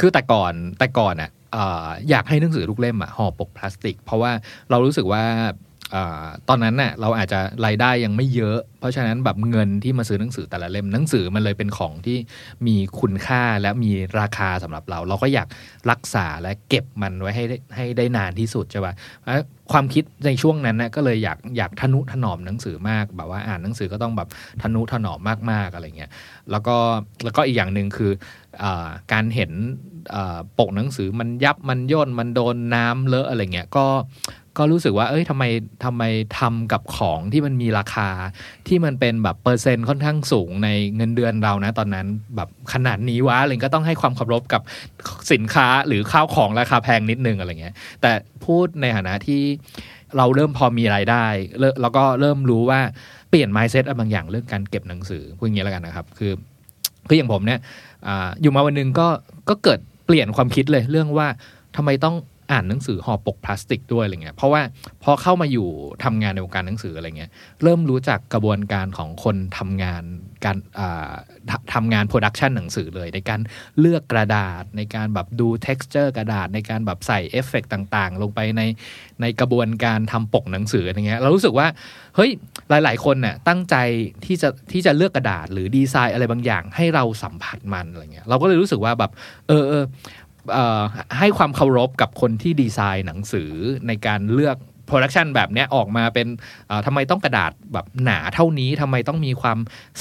[0.00, 4.32] คือแต่ก่อนแต่ก่อนอะเอ่ออยากให้หนังสือทุกเล่มอะห่อปกพลาสติก เพราะว่า
[4.70, 5.52] เรารู้สึกว่าเอ่อ
[6.48, 12.18] ตอนนั้นเน่ะเราอาจจะรายได้ยังไม่เยอะ เพราะฉะนั้นแบบเงินที่มาซื้อหนังสือแต่ละเล่มหนังสือมันเลยเป็นของที่
[12.66, 15.48] มีคุณค่าและมีราคาสำหรับเรา เราก็อยาก
[15.90, 19.40] รักษาและเก็บมันไว้ให้ได้ให้ได้นานที่สุดใช่ปะแล้ว
[19.72, 24.28] ความคิดในช่วงนั้นนะก็เลยอยากอยากทนุถนอมหนังสือมากแบบว่าอ่านหนังสือก็ต้องแบบ
[24.62, 25.20] ทนุถนอม
[25.50, 26.10] มากๆอะไรเงี้ย
[26.50, 26.76] แล้วก็
[27.24, 28.12] แล้วก็อีกอย่างหนึ่งคือ
[28.62, 28.64] อ
[29.12, 29.52] การเห็น
[30.58, 33.86] ปกหนังสือมันยับมันย่นมันโดนน้ำเลอะอะไรเงี้ยก็
[34.58, 35.44] ก็รู้สึกว่า เอ้ยทำไม
[35.84, 36.02] ทำไม
[36.38, 38.08] ทำกับของที่มันมีราคา
[38.68, 44.62] ที่มันเป็นแบบเปอร์เซ็นต์ค่อนข้างสูงในเงินเดือนเรานะ ตอนนั้นแบบขนาดนี้วะอะไรก็ต้องให้ความเคารพกับ
[45.32, 48.12] สินค้าหรือข้าวของราคาแพงนิดนึงอะไรเงี้ย แต่
[48.44, 49.42] พูดในฐานะที่
[50.16, 51.24] เราเริ่มพอมีรายได้
[51.80, 52.80] แล้วก็เริ่มรู้ว่า
[53.30, 56.32] เปลี่ยน mindset อะไรบางอย่างเรื่องการเก็บหนังสือพูดอย่างนี้แล้วกันนะครับ คือ
[57.08, 57.60] คืออย่างผมเนี่ย
[58.06, 58.08] อ
[58.40, 59.08] อยู่มาวันหนึ่งก็
[59.48, 61.26] ก็เกิดเปลี่ยนความคิดเลยเรื่องว่า
[61.76, 62.16] ทำไมต้อง
[62.50, 64.62] อ่านหนังสือห่อปกพลาสติกด้วยอะไรเงี้ยเพราะว่า
[65.02, 65.68] พอเข้ามาอยู่
[66.04, 67.30] ทำงานในวงการหนังสืออะไรเงี้ย
[67.62, 70.02] เริ่มรู้จักกระบวนการของคนทำงาน
[70.44, 70.56] การ
[71.74, 73.40] ทำงาน production หนังสือเลย ในการ
[73.80, 78.62] เลือกกระดาษในการแบบดู texture กระดาษ ในการแบบใส่เอฟเฟกต่างๆ ลงไปใน
[79.20, 81.66] ในกระบวนการทำปกหนังสืออะไรเงี้ยเรารู้สึกว่า
[82.16, 82.30] เฮ้ย
[82.68, 83.76] หลาย ๆ คนน่ะตั้งใจ
[84.24, 89.10] ที่จะที่จะเลือกกระดาษ หรือดีไซน์อะไรบางอย่างให้เราสัมผัสมันอะไรเงี้ยเราก็เลยรู้สึกว่าแบบ
[89.48, 89.84] เออเออ
[91.18, 93.50] ให้ความเคารพกับคนที่ดีไซน์หนังสือ
[93.86, 96.26] ในการเลือก production แบบนี้ออกมาเป็น
[96.86, 99.58] ทำไมต้องกระดาษแบบหนาเท่านี้ทำไมต้องมีความ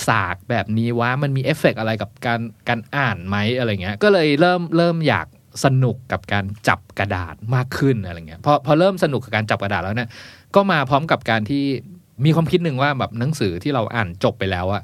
[0.07, 5.27] สากแบบนี้วะมันมีเอฟเฟกต์อะไรกับการการอ่านไหมอะไรเงี้ยก็เลยเริ่มเริ่มอยาก
[5.65, 10.09] สนุกกับการจับกระดาษมากขึ้นอะไรเงี้ยพอพอเริ่มสนุกกับการจับกระดาษแล้วเนี่ย
[10.55, 11.63] ก็มาพร้อมกับการที่
[12.25, 14.83] มีความคิดหนึ่งว่าแบบหนังสือที่เราอ่านจบไปแล้วอะ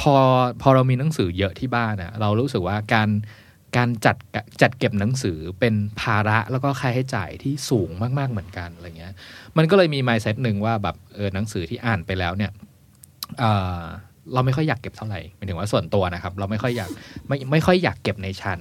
[0.00, 0.14] พอ
[0.62, 3.08] พอเรามีหนังสือเยอะที่บ้านอะเรารู้สึกว่าการ
[3.76, 4.16] การจัด
[4.62, 9.12] จัดเก็บหนังสือเป็นภาระแล้วก็ค่าใช้จ่ายที่สูงมาก ๆเหมือนกันอะไรเงี้ย
[9.56, 12.50] มันก็เลยมี mindset หนึ่งว่าแบบเออหนังสือที่อ่านไปแล้วเนี่ย
[13.38, 13.80] เอ่อ
[14.32, 16.90] เราไม่ค่อยอยากเก็บเท่าไหร่หมายถึงว่าส่วนตัวนะครับ เราไม่ค่อยอยาก
[17.28, 18.60] ไม่ไม่ค่อยอยากเก็บในชั้น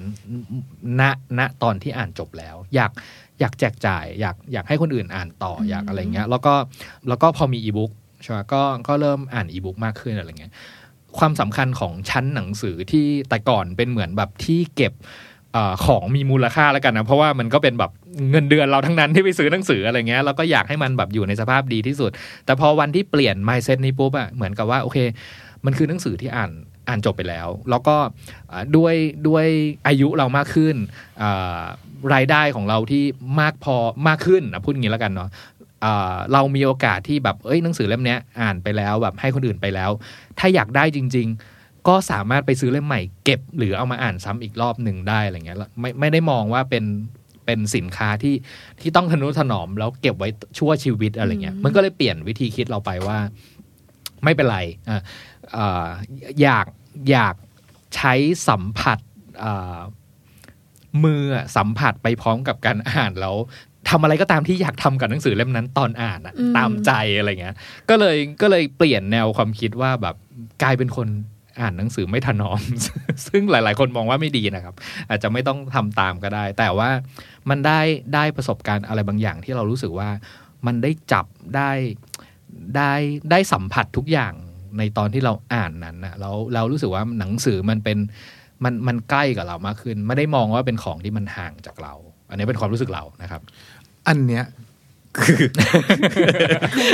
[1.00, 1.02] ณ
[1.40, 2.92] ณตอนที่อ่านจบแล้ว อยาก
[3.40, 6.54] อยากแจกจ่าย อยากอยากให้คนอื่นอ่านต่ออมอยากอะไรเงี้ย แล้วก็
[7.08, 7.92] แล้วก็พอมีอีบุ๊ก
[8.22, 10.54] ใช่ไหมก็ก็เริ่มอ่านอีบุ๊กมากขึ้นอะไรเงี้ย
[11.20, 14.94] ความสำคัญของชั้นหนังสือที่แต่ก่อนเป็นเหมือนแบบที่เก็บ
[15.56, 17.92] อของมีมูลค่าแล้วกันนะเพราะว่ามันก็เป็นแบบ
[18.32, 22.12] เงินเดือนเราทั้งนั้นที่ไปซื้อหนังสืออะไรเงี้ยแล้วก็อยากให้มันแบบอยู่ในสภาพดีที่สุด
[22.46, 24.98] แต่พอวันที่เปลี่ยน mindset นี้ปุ๊บอะเหมือนกับว่าโอเค
[25.66, 26.52] มันคือหนังสือที่อ่าน
[26.88, 27.98] อ่านจบไปแล้ว แล้วก็
[28.76, 28.96] ด้วย
[29.28, 29.46] ด้วย
[29.88, 30.76] อายุเรามากขึ้น
[32.14, 33.04] รายได้ของเราที่
[33.40, 33.76] มากพอ
[34.08, 35.30] มากขึ้นนะพูดงี้แล้วกันเนาะ
[36.34, 39.92] เรามีโอกาสที่แบบเอ้ยหนังสือเล่มเนี้ยอ่านไปแล้วแบบให้คนอื่นไปแล้ว
[40.40, 46.86] ถ้าอยากได้จริง ๆ ก็สามารถไปซื้อเล่มใหม่เก็บ หรือเอามาอ่านซ้ำอีกรอบหนึ่งได้อะไรเงี้ยแล้วไม่ไม่ได้มองว่าเป็น
[47.46, 48.36] เป็นสินค้าที่
[48.82, 53.18] ที่ต้องทนุถนอมแล้วเก็บไว้ชั่วชีวิตอะไรเงี้ยอืมมันก็เลยเปลี่ยนวิธีคิดเราไปว่า
[54.24, 54.60] ไม่เป็นไร
[54.90, 55.02] อะ
[55.58, 55.88] อ่า
[56.42, 56.66] อยาก
[57.12, 57.36] อยาก
[57.96, 58.14] ใช้
[58.48, 59.00] สัมผัส
[59.44, 59.80] อ่า
[61.04, 63.36] มืออะสัมผัสไปพร้อมกับการอ่านแล้ว
[63.90, 67.56] ทำอะไรก็ตามที่อยากทำกับหนังสือเล่มนั้นตอนอ่านอะอืมตามใจอะไรเงี้ย
[67.90, 70.16] ก็เลยก็เลยเปลี่ยนแนวความคิดว่าแบบ
[70.64, 71.08] กลายเป็นคน
[71.60, 72.62] อ่านหนังสือไม่ถนอม
[73.28, 74.76] ซึ่งหลาย ๆ คนมองว่าไม่ดีนะครับ
[75.10, 76.90] อาจจะไม่ต้องทำตามก็ได้ แต่ว่า
[77.50, 77.82] มันได้
[78.16, 80.10] ได้ประสบการณ์อะไรบางอย่างที่เรารู้สึกว่า
[80.66, 81.26] มันได้จับ
[81.56, 81.72] ได้
[82.78, 82.94] ได้
[83.32, 84.34] ได้สัมผัสทุกอย่าง
[84.78, 87.98] ในตอนที่เราอ่านนั้นนะแล้วเรารู้สึกว่าหนังสือมันเป็น
[88.64, 91.94] มันมันใกล้กับเรามากขึ้น ไม่ได้มองว่าเป็นของที่มันห่างจากเรา
[92.30, 93.42] อันนี้เป็นความรู้สึกเรานะครับ
[94.08, 94.46] อันเนี้ย
[95.26, 95.44] คือ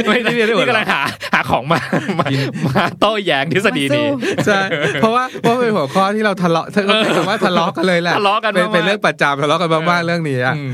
[0.07, 1.01] ไม่ได้นี่กำลังหา
[1.33, 1.79] หาของมา
[2.19, 2.27] มา
[2.67, 4.07] มาโต้แย้งทฤษฎีนี้
[4.45, 4.59] ใช่
[5.01, 10.71] เพราะว่าเพราะเป็นหัวข้อที่เราทะเลาะเราใช้คำว่าทะเลาะกันเลยแหละทะเลาะกันเป็นมากๆเป็นเรื่องประจำทะเลาะกันมากๆเรื่องนี้อะอืม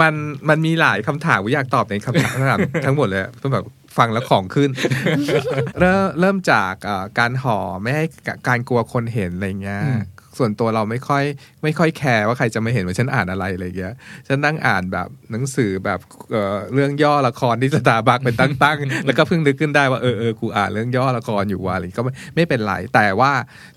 [0.00, 0.14] มัน
[0.48, 3.64] มันมีหลายคำถามว่าอยากตอบในคำถามคำถามทั้งหมดเลยอะต้องแบบ
[3.98, 4.70] ฟังแล้วของขึ้น
[5.80, 8.04] เริ่มเริ่มจากเอ่อการห่อไม่ให้
[8.48, 10.00] การกลัวคนเห็นอะไรเงี้ยอืม
[10.38, 11.24] ส่วนตัวเราไม่ค่อย
[11.62, 13.94] ไม่ค่อยแคร์ว่าใครจะมาเห็นว่าฉันอ่านอะไรอะไรเงี้ย
[14.28, 16.00] ฉันนั่งอ่านแบบหนังสือแบบ
[16.32, 23.32] เอ่อเรื่องย่อละครที่สตาร์บัคเป็นตั้งๆ แล้วก็เพิ่งนึกขึ้นได้ว่าเออเออกูอ่านเรื่องย่อละครอยู่ว่าอะไรก็ไม่ไม่เป็นไร แต่ว่า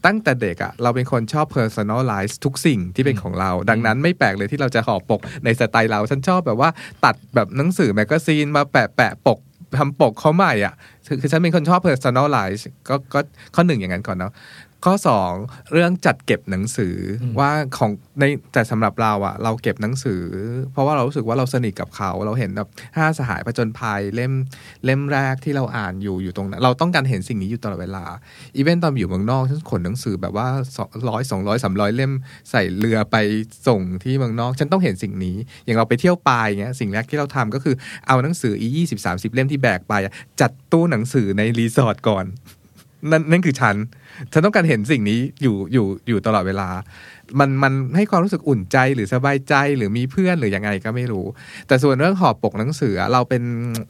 [0.06, 6.70] ตั้งแต่เด็กอะเราเป็นคนชอบ personalize ทุกสิ่งที่เป็นของเรา ดังนั้นไม่แปลกเลยที่เราจะห่อปกในสไตล์เราฉันชอบแบบว่า
[7.06, 9.40] ตัดแบบหนังสือแมกกาซีนมาแปะแปะปก
[9.80, 10.74] ทำปกเขาใหม่อะ
[11.08, 13.20] คือคือฉันเป็นคนชอบ personalize ก็ก็
[13.56, 14.32] ข้อหนึ่งอย่างนั้นก่อนเนาะ
[14.86, 15.32] ข้อสอง
[15.72, 18.24] เรื่องจัดเก็บหนังสืออว่าของใน
[18.54, 20.24] แต่สำหรับเราอะเราเก็บหนังสือ
[20.72, 22.68] เพราะว่าเรารู้สึกว่าเราสนิทกับเขา เราเห็นแบบ
[22.98, 24.34] ห้าสหายผจญภัยเล่ม
[24.86, 28.06] เล่มแรกที่เราอ่านอยู่อยู่ตรงนั้นเราต้องการเห็นสิ่งนี้อยู่ตลอดเวลา
[28.56, 30.48] อีเวนต์ตอนอยู่เมืองนอกฉันขนหนังสือแบบว่า
[31.10, 32.12] ร้อยสองร้อยสามร้อยเล่ม
[32.52, 33.16] ใส่เรือไป
[33.68, 37.76] ส่งที่เมืองนอก ฉันต้องเห็นสิ่งนี้ อย่างเราไปเที่ยวปายเงี้ยสิ่งแรกที่เราทำก็คือ
[38.08, 42.26] เอาหนังสืออียี่สิบสามสิบเล่มที่แบกไปอะจัดตู้หนังสือในรีสอร์ทก่อน
[43.12, 43.76] นั่นนั่นคือฉัน
[44.34, 46.70] ฉันต้องการเห็นสิ่งนี้อยู่อยู่อยู่ตลอดเวลา
[47.40, 51.26] มันมันให้ความรู้สึกอุ่นใจหรือสบายใจหรือมีเพื่อนหรือยังไงก็ไม่รู้
[51.68, 53.44] แต่ส่วนเรื่องหอบปกหนังสืออะเราเป็น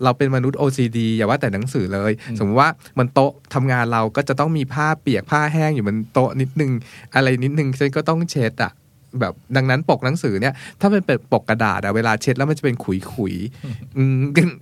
[0.03, 2.69] เราเป็นมนุษย์ OCD อย่าว่าแต่หนังสือเลย สมมติว่า
[2.99, 6.71] มันโต๊ะทำงานเราก็จะต้องมีผ้าเปียกผ้าแห้งอยู่บนโต๊ะนิดนึง
[7.15, 8.73] อะไรนิดนึงฉันก็ต้องเช็ดอะ
[9.19, 14.19] แบบดังนั้นปกหนังสือเนี่ย ถ้าเป็นเป็นปกกระดาษอะเวลาเช็ดแล้วมันจะเป็นขุยขุยๆอืม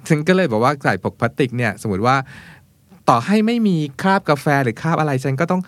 [0.08, 2.16] ฉันก็เลยบอกว่าใส่ปกพลาสติกเนี่ย สมมติว่า
[3.10, 5.62] ต่อให้ไม่มีคราบกาแฟหรือคราบอะไรฉันก็ต้อง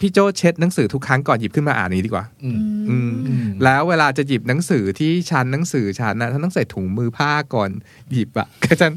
[0.00, 2.58] พี่โจเช็ดหนังสือทุกครั้งก่อนหยิบขึ้นมาอ่านนี้ดีกว่า อืม
[2.88, 7.70] อืมอืมแล้วเวลาจะหยิบหนังสือที่ชั้นหนังสือชั้นนะฉันต้องใส่ถุงมือผ้าก่อน
[8.12, 8.92] หยิบอะก็ฉัน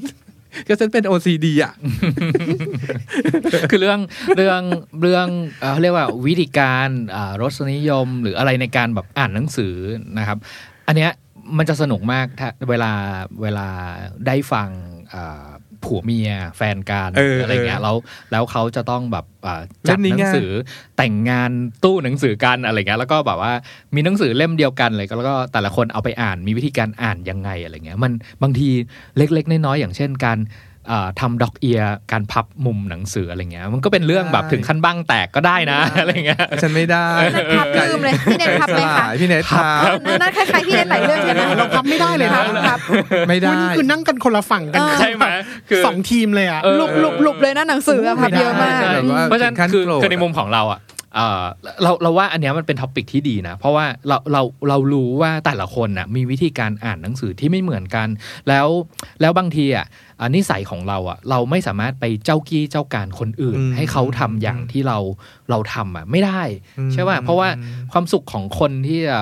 [0.68, 1.74] ก็ฉันเป็น OCD อะ
[3.70, 4.00] คือเรื่อง
[4.38, 4.62] เรื่อง
[5.02, 5.28] เรื่อง
[5.60, 9.76] เอ่อเขาเรียกว่าวิธีการอ่ารสนิยมหรืออะไรในการแบบอ่านหนังสือ
[10.18, 10.38] นะครับ
[10.88, 11.12] อันเนี้ย
[11.58, 12.92] มันจะสนุกมากถ้าเวลา
[13.42, 13.68] เวลา
[14.28, 14.70] ได้ฟัง
[15.14, 15.50] อ่า
[15.84, 17.96] ผัวเมียแฟนกันเอออะไรเงี้ยแล้ว
[18.32, 20.50] แล้วเขาจะต้องแบบอ่าเล่จัดมนี้หนัไงงสือ
[20.98, 21.52] แต่งงาน
[21.84, 23.54] ตู้หนังสือกันอะไรเงี้ยแล้วก็แบบว่า
[23.96, 28.12] มีหนังสือเล่มเดียวกันเลยแล้วก็แต่ละคนเอาไปอ่านมีวิธีการอ่านยังไงอะไรเงี้ยมัน
[28.42, 28.70] บางที
[29.18, 30.69] เล็กๆน้อยๆอย่างเช่นการอ่า
[31.20, 39.64] ทำด็อกเอียการพับมุมหนังสืออะไรเงี้ยมันก็เป็นเรื่องแบบถึงขั้นบ้างแตกก็ได้นะอะไรเงี้ยฉันไม่ได้นั่นพับลืมเลยพี่เน็ตพับไหมคะพี่เน็ตพับ
[40.22, 42.80] นั่นคล้ายๆพี่เน็ตหลายเรื่องเลยนะเราพับไม่ได้เลยนะพับ
[43.28, 45.24] ไม่คุได้ณคือนั่งกันคนละฝั่งกันเออใช่ไหม
[45.70, 50.82] คือสองทีมเลยอะเออหลุบหลุบหลุบเลยนะหนังสืออะพับเยอะมากใช่แบบว่าเพราะฉะนั้นถึงขั้นคือโกรธคือในมุมของเราอะ
[51.16, 51.42] เอ่อ
[51.84, 58.08] เราเราว่าอันเนี้ยมันเป็นท็อปิกที่ดีนะ เพราะว่าเราเราเรารู้ว่าแต่ละคนน่ะมีวิธีการอ่านหนังสือที่ไม่เหมือนกัน
[58.50, 58.68] แล้ว
[59.22, 59.86] แล้วบางทีอะ
[60.20, 64.98] อ่านิสัยของเราอะเราไม่สามารถไปเจ้ากี้เจ้าการคนอื่นอืมให้เขาทำอย่างที่เรา
[65.50, 66.42] เราทำอะไม่ได้
[66.80, 67.50] อืมใช่ป่ะเพราะว่า
[67.92, 69.18] ความสุขของคนที่จะ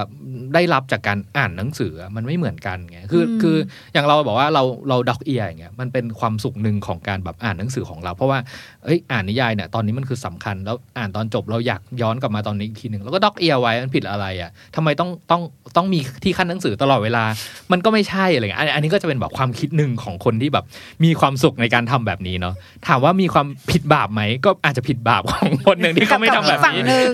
[0.54, 3.56] ได้รับจากการอ่านหนังสืออะมันไม่เหมือนกันไงคืออืมคือ
[3.94, 8.40] อย่างเราบอกว่าเราเราด็อกเอียอย่างเงี้ยมันเป็นความสุขหนึ่งของการแบบอ่านหนังสือของเรา เพราะว่า
[8.86, 15.42] เอ้ยอ่านนิยายเนี่ยตอนนี้มันคือสำคัญ แล้วอ่านตอนจบเราอยากย้อนกลับมาตอนนี้อีกทีหนึ่งแล้วก็ด็อกเอียไว้มันผิดอะไรอะทำไมต้องต้อง
[15.78, 17.24] ต้องมีที่ขั้นหนังสือตลอดเวลา
[17.72, 20.66] มันก็ไม่ใช่อะไรเงี้ยอันอันนี้ก็จะเป็นแบบความคิดหนึ่งของคนที่แบบ
[21.04, 22.54] มีความสุขในการทำแบบนี้เนาะ
[22.88, 27.12] ถามว่ามีความผิดบาปไหมก็อาจจะผิดบาปของคนหนึ่งที่เขาไม่ทำแบบฝั่งนี้หนึ่ง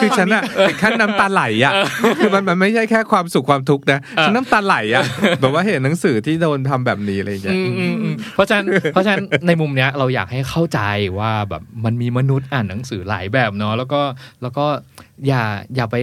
[0.00, 1.72] คือฉันอะถึงขั้นน้ำตาไหลอะ
[2.18, 5.02] คือมันมันไม่ใช่แค่ความสุขความทุกข์นะฉันน้ำตาไหลอะ
[5.40, 10.80] แบบว่าเห็นหนังสือที่โดนทำแบบนี้อะไรอย่างเงี้ยอืมอืมอืมเพราะฉะนั้นเพราะฉะนั้นในมุมเนี้ยเราอยากให้เข้าใจ
[11.18, 14.00] ว่าแบบมันมีมนุษย์อ่านหนังสือหลายแบบเนาะแล้วก็
[14.42, 14.66] แล้วก็
[15.26, 15.42] อย่า
[15.76, 15.96] อย่าไป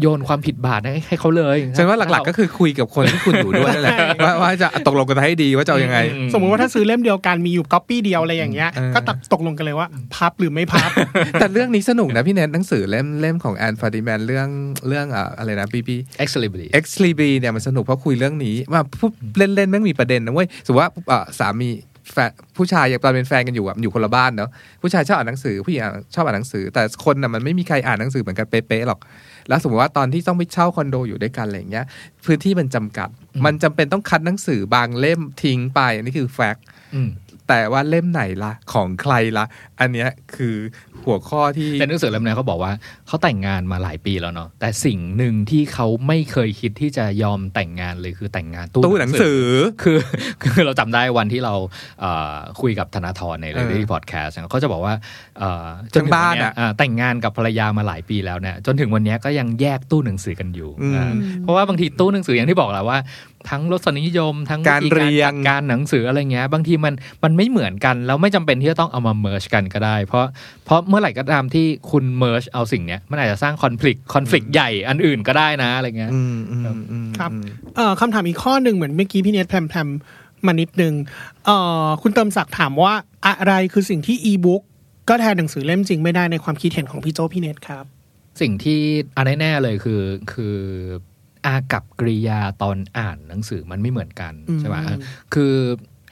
[0.00, 5.98] โยนความผิดบาปให้ให้เขาเลยฉันว่าหลักๆ ก็คือคุยกับคนที่คุณอยู่ด้วยนั่นแหละว่าว่าจะตกลงกันให้ดีว่าจะเอายังไง
[6.32, 10.90] สมมุติว่าถ้าซื้อเล่มเดียวกันมีอยู่ก๊อปปี้เดียวอะไรอย่างเงี้ยเออก็ตัดตกลงกันเลยว่าพับหรือไม่พับ
[11.40, 14.48] แต่เรื่องนี้สนุกนะพี่เน็ตหนังสือเล่มเล่มของ Anne Fadiman เรื่อง
[14.88, 21.70] เรื่องอะอะไรนะ Ex Lib Ex Libris เนี่ยมันสนุกเพราะคุยเรื่องนี้ว่าพูดเล่นๆแม่งมีประเด็นนะเว้ยสมมติว่าอะสามี
[22.12, 24.50] แฟนผู้ชายอย่างตอนเป็นแฟนกันอยู่อะอยู่คนละบ้านเนาะ
[24.82, 29.00] ผู้ชายชอบอ่านหนังสือผู้หญิงอะชอบอ่านหนังสือ แต่คนน่ะมันไม่มีใครอ่านหนังสือเหมือนกันเป๊ะๆหรอก
[29.48, 31.86] แล้วสมมติว่าตอนที่ต้องไปเช่าคอนโดอยู่ด้วยกันอะไรอย่างเงี้ย
[32.24, 33.08] พื้นที่มันจำกัด
[33.44, 36.64] มันจำเป็นต้องคัดหนังสือบางเล่มทิ้งไปอันนี้คือแฟกต์
[36.94, 37.10] อืม
[37.50, 39.44] แต่ว่าเล่มไหนล่ะของใครล่ะ
[39.80, 40.56] อันเนี้ยคือ
[41.04, 42.72] หัวข้อที่แต่หนังสือเล่มนี้เขาบอกว่า
[43.06, 49.42] เขาแต่งงานมาหลายปีแล้วเนาะแต่สิ่งหนึ่งที่เขาไม่เคยคิดที่จะยอมแต่งงานเลยคือแต่งงานตู้หนังสือ
[49.82, 49.98] คือ
[50.42, 51.54] คือเราจำได้วันที่เรา
[52.00, 54.94] เอ่อคุยกับธนาธรใน Readery podcast เขาจะบอกว่า
[55.38, 62.98] เอ่อทั้งบ้านจถึวัอะเยแต่งงานกับภรรยามาหลายปีแล้วเนี่ยจนถึงวันเนี้ยก็ยังแยกตู้หนังสือกันอยู่อืมอ่าเพราะว่าบางทีตู้หนังสืออย่างที่บอกแหละว่า
[63.48, 70.26] ทั้งรสนิยม ทั้งการวิธีเรียงจัดการหนังสืออะไรเงี้ย บางทีมันมันไม่เหมือนกัน แล้วไม่จำเป็นที่จะต้องเอามา merge กันก็ได้ เพราะ
[70.64, 77.42] เพราะเมื่อไหร่ก็ตามที่คุณ merge เอาสิ่งเนี้ยมันอาจจะสร้างคอน FLICT คอน FLICT ใหญ่อันอื่นก็ได้นะอะไรเงี้ยอืมอืมอืมครับอืม
[77.76, 79.88] เอ่อคำถามอีกข้อหนึ่งเหมือนเมื่อกี้พี่เนทแพรม
[80.46, 80.94] มานิดนึง
[81.46, 82.94] เอ่อคุณเติมศักดิ์ถามว่า
[83.26, 84.62] อะไรคือสิ่งที่อีบุ๊ก
[85.08, 87.84] ก็แทนหนังสือเล่มจริงไม่ได้ในความคิดเห็นของพี่โจพี่เนตครับ
[88.40, 88.80] สิ่งที่
[89.16, 90.00] อันแน่ๆเลยคือ
[90.32, 90.56] คือ
[91.46, 94.76] อากับกริยาตอนอ่านหนังสือมันไม่เหมือนกันอืมใช่ไหม
[95.34, 95.54] คือ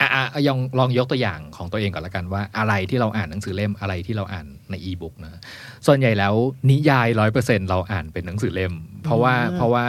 [0.01, 5.41] อะอะลองลองยกตัวอย่างของตัวเองก่อนละกันว่าอะไรที่เราอ่านหนังสือเล่มอะไรที่เราอ่านในอีบุ๊กนะ
[5.87, 6.33] ส่วนใหญ่แล้ว
[6.71, 8.73] นิยายร้อยเปอร์เซ็นเราอ่านเป็นหนังสือเล่ม
[9.03, 9.85] เพราะว่าเพราะว่า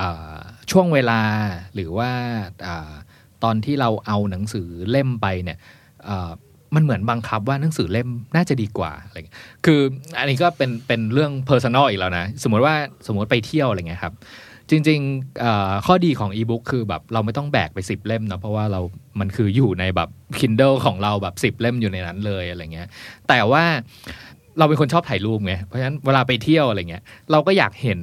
[0.00, 0.36] อ่า
[0.70, 1.20] ช่วงเวลา
[1.74, 2.10] หรือว่า
[2.66, 2.92] อา
[3.44, 5.58] ตอนที่เราเอาหนังสือเล่มไปเนี่ย
[6.08, 6.30] อ่า
[6.74, 9.80] มันเหมือนบังคับว่าหนังสือเล่มน่าจะดีกว่าอะไรเงี้ยคือ
[10.18, 12.74] อันนี้ก็เป็นเป็นเรื่อง personal อีกแล้วนะ สมมติว่า
[13.06, 14.14] สมมติไปเที่ยวอะไรเงี้ยครับ
[14.70, 18.80] จริงๆข้อดีของอีบุ๊กคือแบบเราไม่ต้องแบกไปสิบเล่มนะเพราะว่าเรา
[19.20, 20.08] มันคืออยู่ในแบบ
[20.38, 22.88] Kindle ของเราแบบสิบเล่มอยู่ในนั้นเลยอะไรเงี้ย
[23.28, 23.64] แต่ว่า
[24.58, 28.00] เราเป็นคนชอบถ่ายรูปไง เพราะฉะนั้นเวลาไปเที่ยวอะไรเงี้ย เราก็อยากเห็น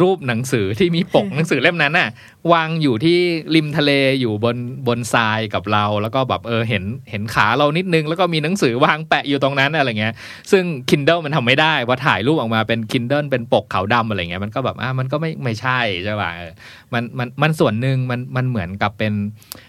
[0.00, 2.08] รูปหนังสือที่มีปกหนังสือเล่มนั้นน่ะ
[2.52, 3.18] วางอยู่ที่
[3.54, 3.90] ริมทะเล
[4.20, 10.14] อยู่บนบนทรายกับเรา แล้วก็แบบเออเห็นเห็นขาเรานิดนึง แล้วก็มีหนังสือวางแปะอยู่ตรงนั้นอะไรเงี้ย
[10.52, 16.52] ซึ่ง Kindle มันทำไม่ได้ว่าถ่ายรูปออกมาเป็น Kindle เป็นปกขาวดำอะไรเงี้ยมันก็แบบอะมันก็ไม่ไม่ใช่ใช่ป่ะเออ
[16.92, 19.14] มันมันมันส่วนหนึ่งมันมันเหมือนกับเป็น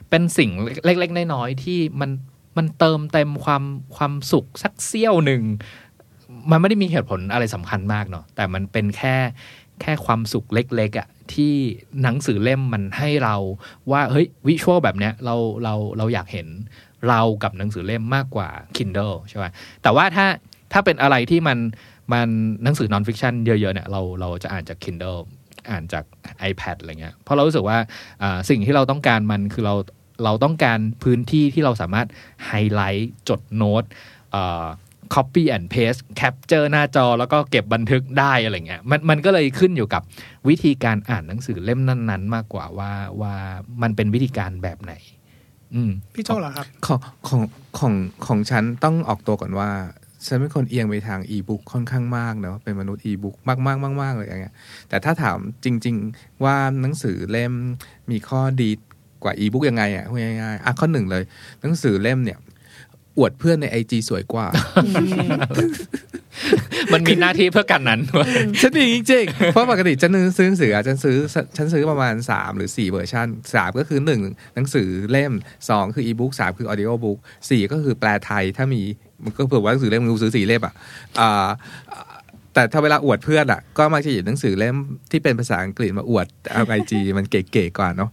[0.10, 0.50] เป็นสิ่ง
[0.86, 2.12] เล็ก ๆ น้อยๆที่มัน
[2.58, 3.64] มันเติมเต็มความ
[3.96, 5.44] ความสุขสักเสี้ยวหนึ่ง
[6.52, 9.16] มันไม่ได้มีเหตุผลอะไรสำคัญมากเนาะแต่มันเป็นแค่
[9.82, 11.54] แค่ความสุขเล็กๆอะ่ะที่
[12.04, 13.36] หนังสือเล่มมันให้เรา
[13.92, 16.48] ว่าเฮ้ยวิชวลแบบเนี้ยเราเราเราอยากเห็น
[17.10, 19.46] เรากับหนังสือเล่มมากกว่า Kindle ใช่ไหม
[19.84, 20.26] แต่ว่าถ้า
[20.74, 21.58] ถ้าเป็นอะไรที่มัน
[22.14, 22.28] มัน
[22.64, 25.20] หนังสือนอนฟิคชันเยอะๆเนี่ยเราเราจะอ่านจาก Kindle
[25.70, 26.04] อ่านจาก
[26.50, 27.78] iPad อะไรเงี้ยเพราะเรารู้สึกว่า
[28.50, 29.76] สิ่งที่เราต้องการมันคือเรา
[30.24, 32.08] เราต้องการพื้นที่ที่เราสามารถ
[32.46, 33.84] ไฮไลท์จดโน้ต
[35.16, 40.02] copy and paste capture หน้าจอแล้วก็เก็บบันทึกได้อะไรเงี้ยมันมันก็เลยขึ้นอยู่กับ
[40.50, 42.92] วิธีการอ่านหนังสือเล่มนั้น ๆ มากกว่าว่า
[43.22, 43.36] ว่า
[43.82, 44.94] มันเป็นวิธีการแบบไหน
[45.74, 47.42] อืมพี่โจเหรอครับของของ
[47.80, 47.94] ของ
[48.26, 49.70] ของฉันต้องออกตัวก่อนว่า
[50.26, 54.56] ฉันเป็นคนเอียงไปทางอีบุ๊กค่อนข้างมากเนาะเป็นมนุษย์อีบุ๊กมากมากมากมากเลยอย่างเงี้ย
[54.90, 57.54] แต่ถ้าถามจริง ๆ ว่าหนังสือเล่ม
[58.12, 58.70] มีข้อดี
[59.24, 61.24] กว่าอีบุ๊กยังไงอะพูดง่ายๆอะข้อหนึ่งเลย
[61.62, 62.38] หนังสือเล่มเนี่ย
[63.18, 64.48] อวดเพื่อนในไอจีสวยกว่า
[66.94, 68.02] มันมีหน้าที่เพื่อการนั้น
[68.62, 71.18] ฉันมีจริงๆ เพราะปกติฉันซื้อหนังสืออะฉันซื้อ
[71.58, 77.18] ฉันซื้อประมาณ 3 หรือ 4 เวอร์ชันสามก็คือ 1 หนังสือเล่ม 2 คืออีบุ๊กสามคือ audiobook
[77.50, 78.82] สี่ก็คือแปลไทยถ้ามี
[79.24, 80.74] มันก็เผื่อว่าหนังสือเล่มมันซื้อสี่เล่มอะ
[81.20, 81.48] อ่า
[82.54, 84.76] แต่ถ้าเวลาอวดเพื่อนอะ ก็มักจะหยิบหนังสือเล่ม
[85.12, 88.12] ที่เป็นภาษาอังกฤษมาอวดเอา IG มันเก๋ๆกว่าเนาะ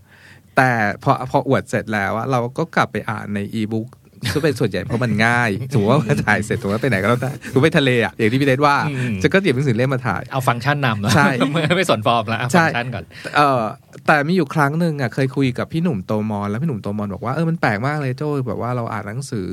[0.57, 0.71] แต่
[1.03, 3.89] พอพออวดเสร็จแล้วอะเราก็กลับไปอ่านในอีบุ๊ก
[4.33, 13.05] ก็เป็นส่วนใหญ่เพราะมันง่ายสมมติว่าถ่ายเสร็จสมมติว่าไปไหนก็แล้วแต่สมมติไปทะเลอะอย่างที่พี่เน็ตว่าอืมจะก็หยิบหนังสือเล่มมาถ่ายเอาฟังก์ชันนำนะใช่ไม่ไม่สนฟอร์มแล้วเอาใช่ฟังก์ชันก่อน
[13.37, 13.61] เออ
[14.07, 19.49] แต่มีอยู่ครั้งหนึ่งอะเคยคุยกับพี่หนุ่มโตมอนแล้วพี่หนุ่มโตมอนบอกว่าเออมันแปลกมากเลยโจ้แบบว่าเราอ่านหนังสือ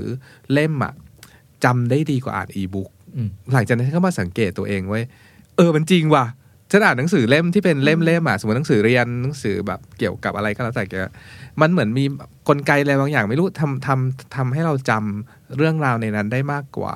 [0.54, 0.94] เล่มอะ
[1.64, 5.04] จำได้ดีกว่าอ่านอีบุ๊กอืมหลังจากนั้นฉันก็มาสังเกตตัวเองไว้ย
[5.58, 6.26] เออมันจริงว่ะ
[6.72, 10.96] ฉันอ่านหนังสือเล่มที่เป็นเล่มเล่มๆอะสมมติหนังสือเรียนหนังสือแบบเกี่ยวกับอะไรก็แล้วแต่แก
[11.62, 12.06] มันเหมือนมี
[12.50, 16.94] กลไกอะไรบางอย่าง ไม่รู้ทำทำทำให้เราจำเรื่องราวในนั้นได้มากกว่า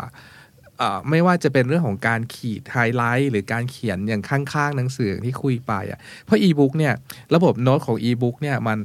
[0.77, 6.93] เอ่อไม่ว่าจะเป็นเรื่องของการขีดไฮไลท์หรือการเขียนอย่างข้างๆ หนังสือที่คุยไปอะเพราะอีบุ๊กเนี่ย
[7.35, 8.79] ระบบโน้ตของอีบุ๊กเนี่ยมัน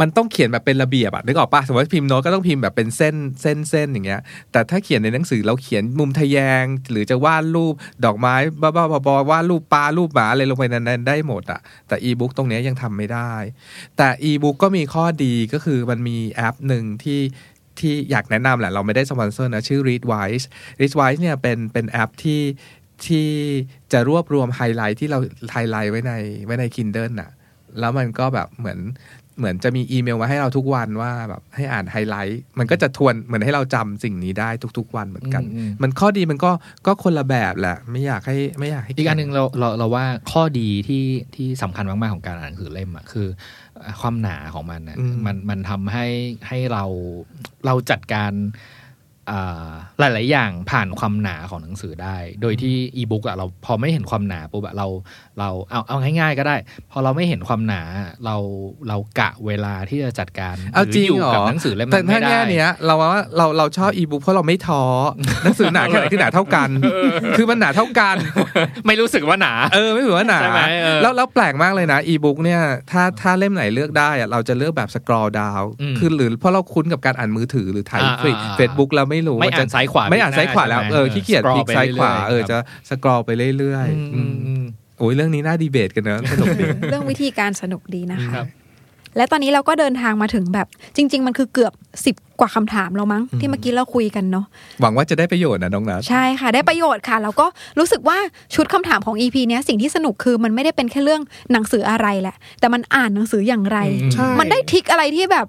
[0.00, 4.20] มันต้องเขียนแบบเป็นระเบียบอะนึกออกปะสมมติพิมพ์โน้ตก็ต้องพิมพ์แบบเป็นเส้นเส้นเส้นอย่างเงี้ย
[4.52, 7.74] แต่ถ้าเขียนในหนังสือเราเขียนมุมทแยง หรือจะวาดรูป
[8.04, 13.32] ดอกไม้บ้าๆบอๆวาดรูปปลารูปหมาอะไรลงไปในนั้นได้หมดอะแต่อีบุ๊กตรงเนี้ยยังทำไม่ได้
[13.96, 17.20] แต่อีบุ๊กก็มีข้อดีก็คือมันมีแอปหนึ่งที่
[17.78, 20.44] ที่อยากแนะนำแหละเราไม่ได้สปอนเซอร์นะชื่อ Readwise
[20.80, 22.42] Readwise เนี่ยเป็นเป็นแอปที่
[23.06, 23.28] ที่
[23.92, 25.18] จะรวบรวมไฮไลท์ที่เรา
[25.52, 26.12] ไฮไลท์ไว้ใน
[26.44, 27.30] ไว้ใน Kindle น่ะ
[27.78, 28.78] แล้วมันก็แบบเหมือน
[29.38, 36.50] เหมือนจะมีอีเมลมาให้เราทุกวันว่าแบบให้อ่านไฮไลท์ มันก็จะทวนเหมือนให้เราจำสิ่งนี้ได้ทุก ๆ วันเหมือนกันอืมมันข้อดีมันก็
[36.86, 43.26] ก็คนละแบบแหละ ไม่อยากให้ไม่อยากให้อีกอันหนึ่งเราเราเราว่าข้อดีที่ที่สำคัญมากๆของการอ่านหนังสือเล่มอะคือ
[44.00, 46.06] ความหนาของมันนะอืมมันมันทำให้
[46.48, 46.84] ให้เรา
[47.66, 48.75] เราจัดการอ่า
[49.98, 54.86] หลาย ๆ อย่างผ่านความหนาของหนังสือได้ โดยที่อีบุ๊กอะเราพอไม่เห็นความหนาปุ๊บอะเรา
[55.38, 56.56] เราเอาเอาง่าย ๆ ก็ได้
[56.90, 57.82] พอเราไม่เห็นความหนา
[58.24, 58.36] เรา
[58.88, 64.82] เรากะเวลาที่จะจัดการเอาจริงยู่เหรอกับหนังสือเล่มแต่นั้นถ้าไม่ได้แง่เนี้ยเราว่าเราเราชอบอีบุ๊กเพราะเราไม่ท้อ
[65.44, 66.68] หนังสือหนาแค่ไหนคือหนาเท่ากัน
[67.36, 68.16] คือมันหนาเท่ากัน
[68.86, 72.60] ไม่รู้สึกว่าหนา เออไม่ถือว่าหนาใช่ไหมเออแล้วแล้วแปลกมากเลยนะอีบุ๊กเนี่ย
[72.90, 82.58] ถ้าถ้าเล่มไหนเลือกได้อะเราจะเลือกแบบ scroll down อืมคือหรือเพราะเราคุ้นกับการอ่านมือถือหรือไถอ่าน feed อ่าเฟซบุ๊กเราไม่รู้ไม่ว่อ่านจะซ้ายขวาไม่อ่านซ้ายขวาแล้วใช่ไหมเออขี้เกียจ scroll พลิกไปซ้ายขวาเรื่อยๆเออครับจะ
[82.90, 84.64] scroll ไปเรื่อยๆอืมอืม
[84.98, 88.46] โอ้ยเรื่องนี้น่าดีเบตกันเนอะสนุกดีเรื่องวิธีการสนุกดีนะคะครับ
[89.16, 91.72] และตอนนี้เราก็เดินทางมาถึงแบบจริง ๆ มันคือเกือบ
[92.04, 94.46] สิบกว่าคำถามเรามั้งที่เมื่อกี้เราคุยกันเนาะ
[94.80, 97.46] หวังว่าจะได้ประโยชน์นะน้องนัทใช่ค่ะ ได้ประโยชน์ค่ะแล้วก็
[97.78, 98.18] รู้สึกว่า
[98.54, 103.78] ชุดคำถามของ EP เนี้ยสิ่งที่สนุกคือมันไม่ได้เป็นแค่เรื่องหนังสืออะไรแหละ แต่มันอ่านหนังสืออย่างไร
[104.12, 105.46] ใช่มันได้ทริกอะไรที่แบบ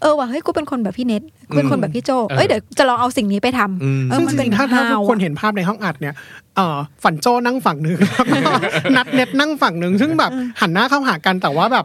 [0.00, 6.14] เออว่ะเฮ้ยกูเป็นคนแบบพี่เน็ตกูเป็นคนแบบพี่โจเอ้ยเดี๋ยวจะลองเอาสิ่งนี้ไปทำอืมเออซึ่งมันจเป็นริงๆถ้าถ้าฮทุกคนเห็นภาพในห้องอัดเนี่ย
[6.56, 7.98] เอ่อฝันโจนั่งฝั่งหนึ่ง
[8.30, 8.52] แล้วก็
[8.96, 10.30] นัดเน็ตนั่งฝั่งหนึ่งซึ่งแบบ
[10.60, 11.84] หันหน้าเข้าหากันแต่ว่าแบบ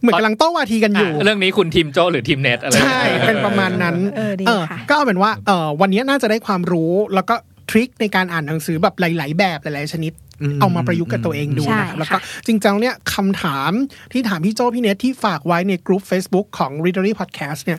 [0.00, 7.34] เหมือนกำลังโต้วาทีกันอยู่อะเรื่องนี้คุณทีมโจหรือทีมเน็ตอะไรใช่เป็นประมาณนั้นเออดีเออค่ะก็เอาเป็นว่าเออวันนี้น่าจะได้ความรู้แล้วก็
[7.72, 10.12] ทริคในการอ่านหนังสือแบบหลาย ๆ แบบหลาย ๆ ชนิด
[10.42, 13.70] อืมเอามาประยุกต์กับตัวเองดูใช่นะครับแล้วก็ค่ะจริงๆเนี่ยคำถาม
[14.12, 17.78] ที่ถามพี่โจพี่เนทที่ฝากไว้ในกลุ่ม Facebook ของ Readery Podcast เนี่ย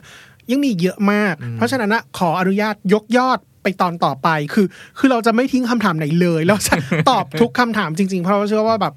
[0.50, 4.66] ยังมีเยอะมาก เพราะฉะนั้นนะขออนุญาตยกยอดไปตอนต่อไปคือ
[4.98, 6.74] คือเราจะไม่ทิ้งคำถามไหนเลย เราจะ
[7.10, 8.92] ตอบทุกคำถามจริง ๆ เพราะเราเชื่อว่าแบบ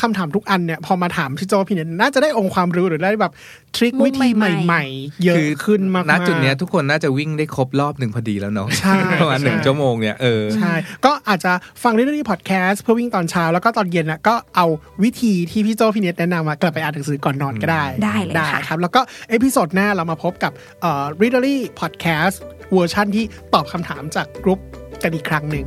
[0.00, 3.32] คำถามทุกอันเนี่ยพอมาถามพี่โจพี่เนทน่าจะได้องค์ความรู้หรือได้แบบ
[3.76, 10.72] ทริคมุมวิธีใใหม่ๆหม่ๆ เยอะขึ้นมากๆณจุดเนี้ยทุกคนน่าจะวิ่งได้ครบรอบหนึ่งพอดีแล้วเนาะใช่ประมาณหนึ่งใช่ชั่วโมงเนี่ยเออใช่
[11.04, 14.66] ก็อาจจะฟังเรื่องนี้พอดแคสต์เพื่อวิ่งตอนเช้าแล้วก็ตอนเย็นนะก็เอา
[15.04, 22.36] วิธีที่พี่โจพี่เนตแนะนำมากลับไปอ่านหนังสือก่อนนอนก็ได้ได้เลยค่ะครับแล้วก็ episode หน้าเรามาพบกับเอ่อ Readery Podcast
[22.74, 23.24] เวอร์ชันที่
[23.54, 24.60] ตอบคำถามจากกรุ๊ป
[25.02, 25.66] กันอีกครั้งหนึ่ง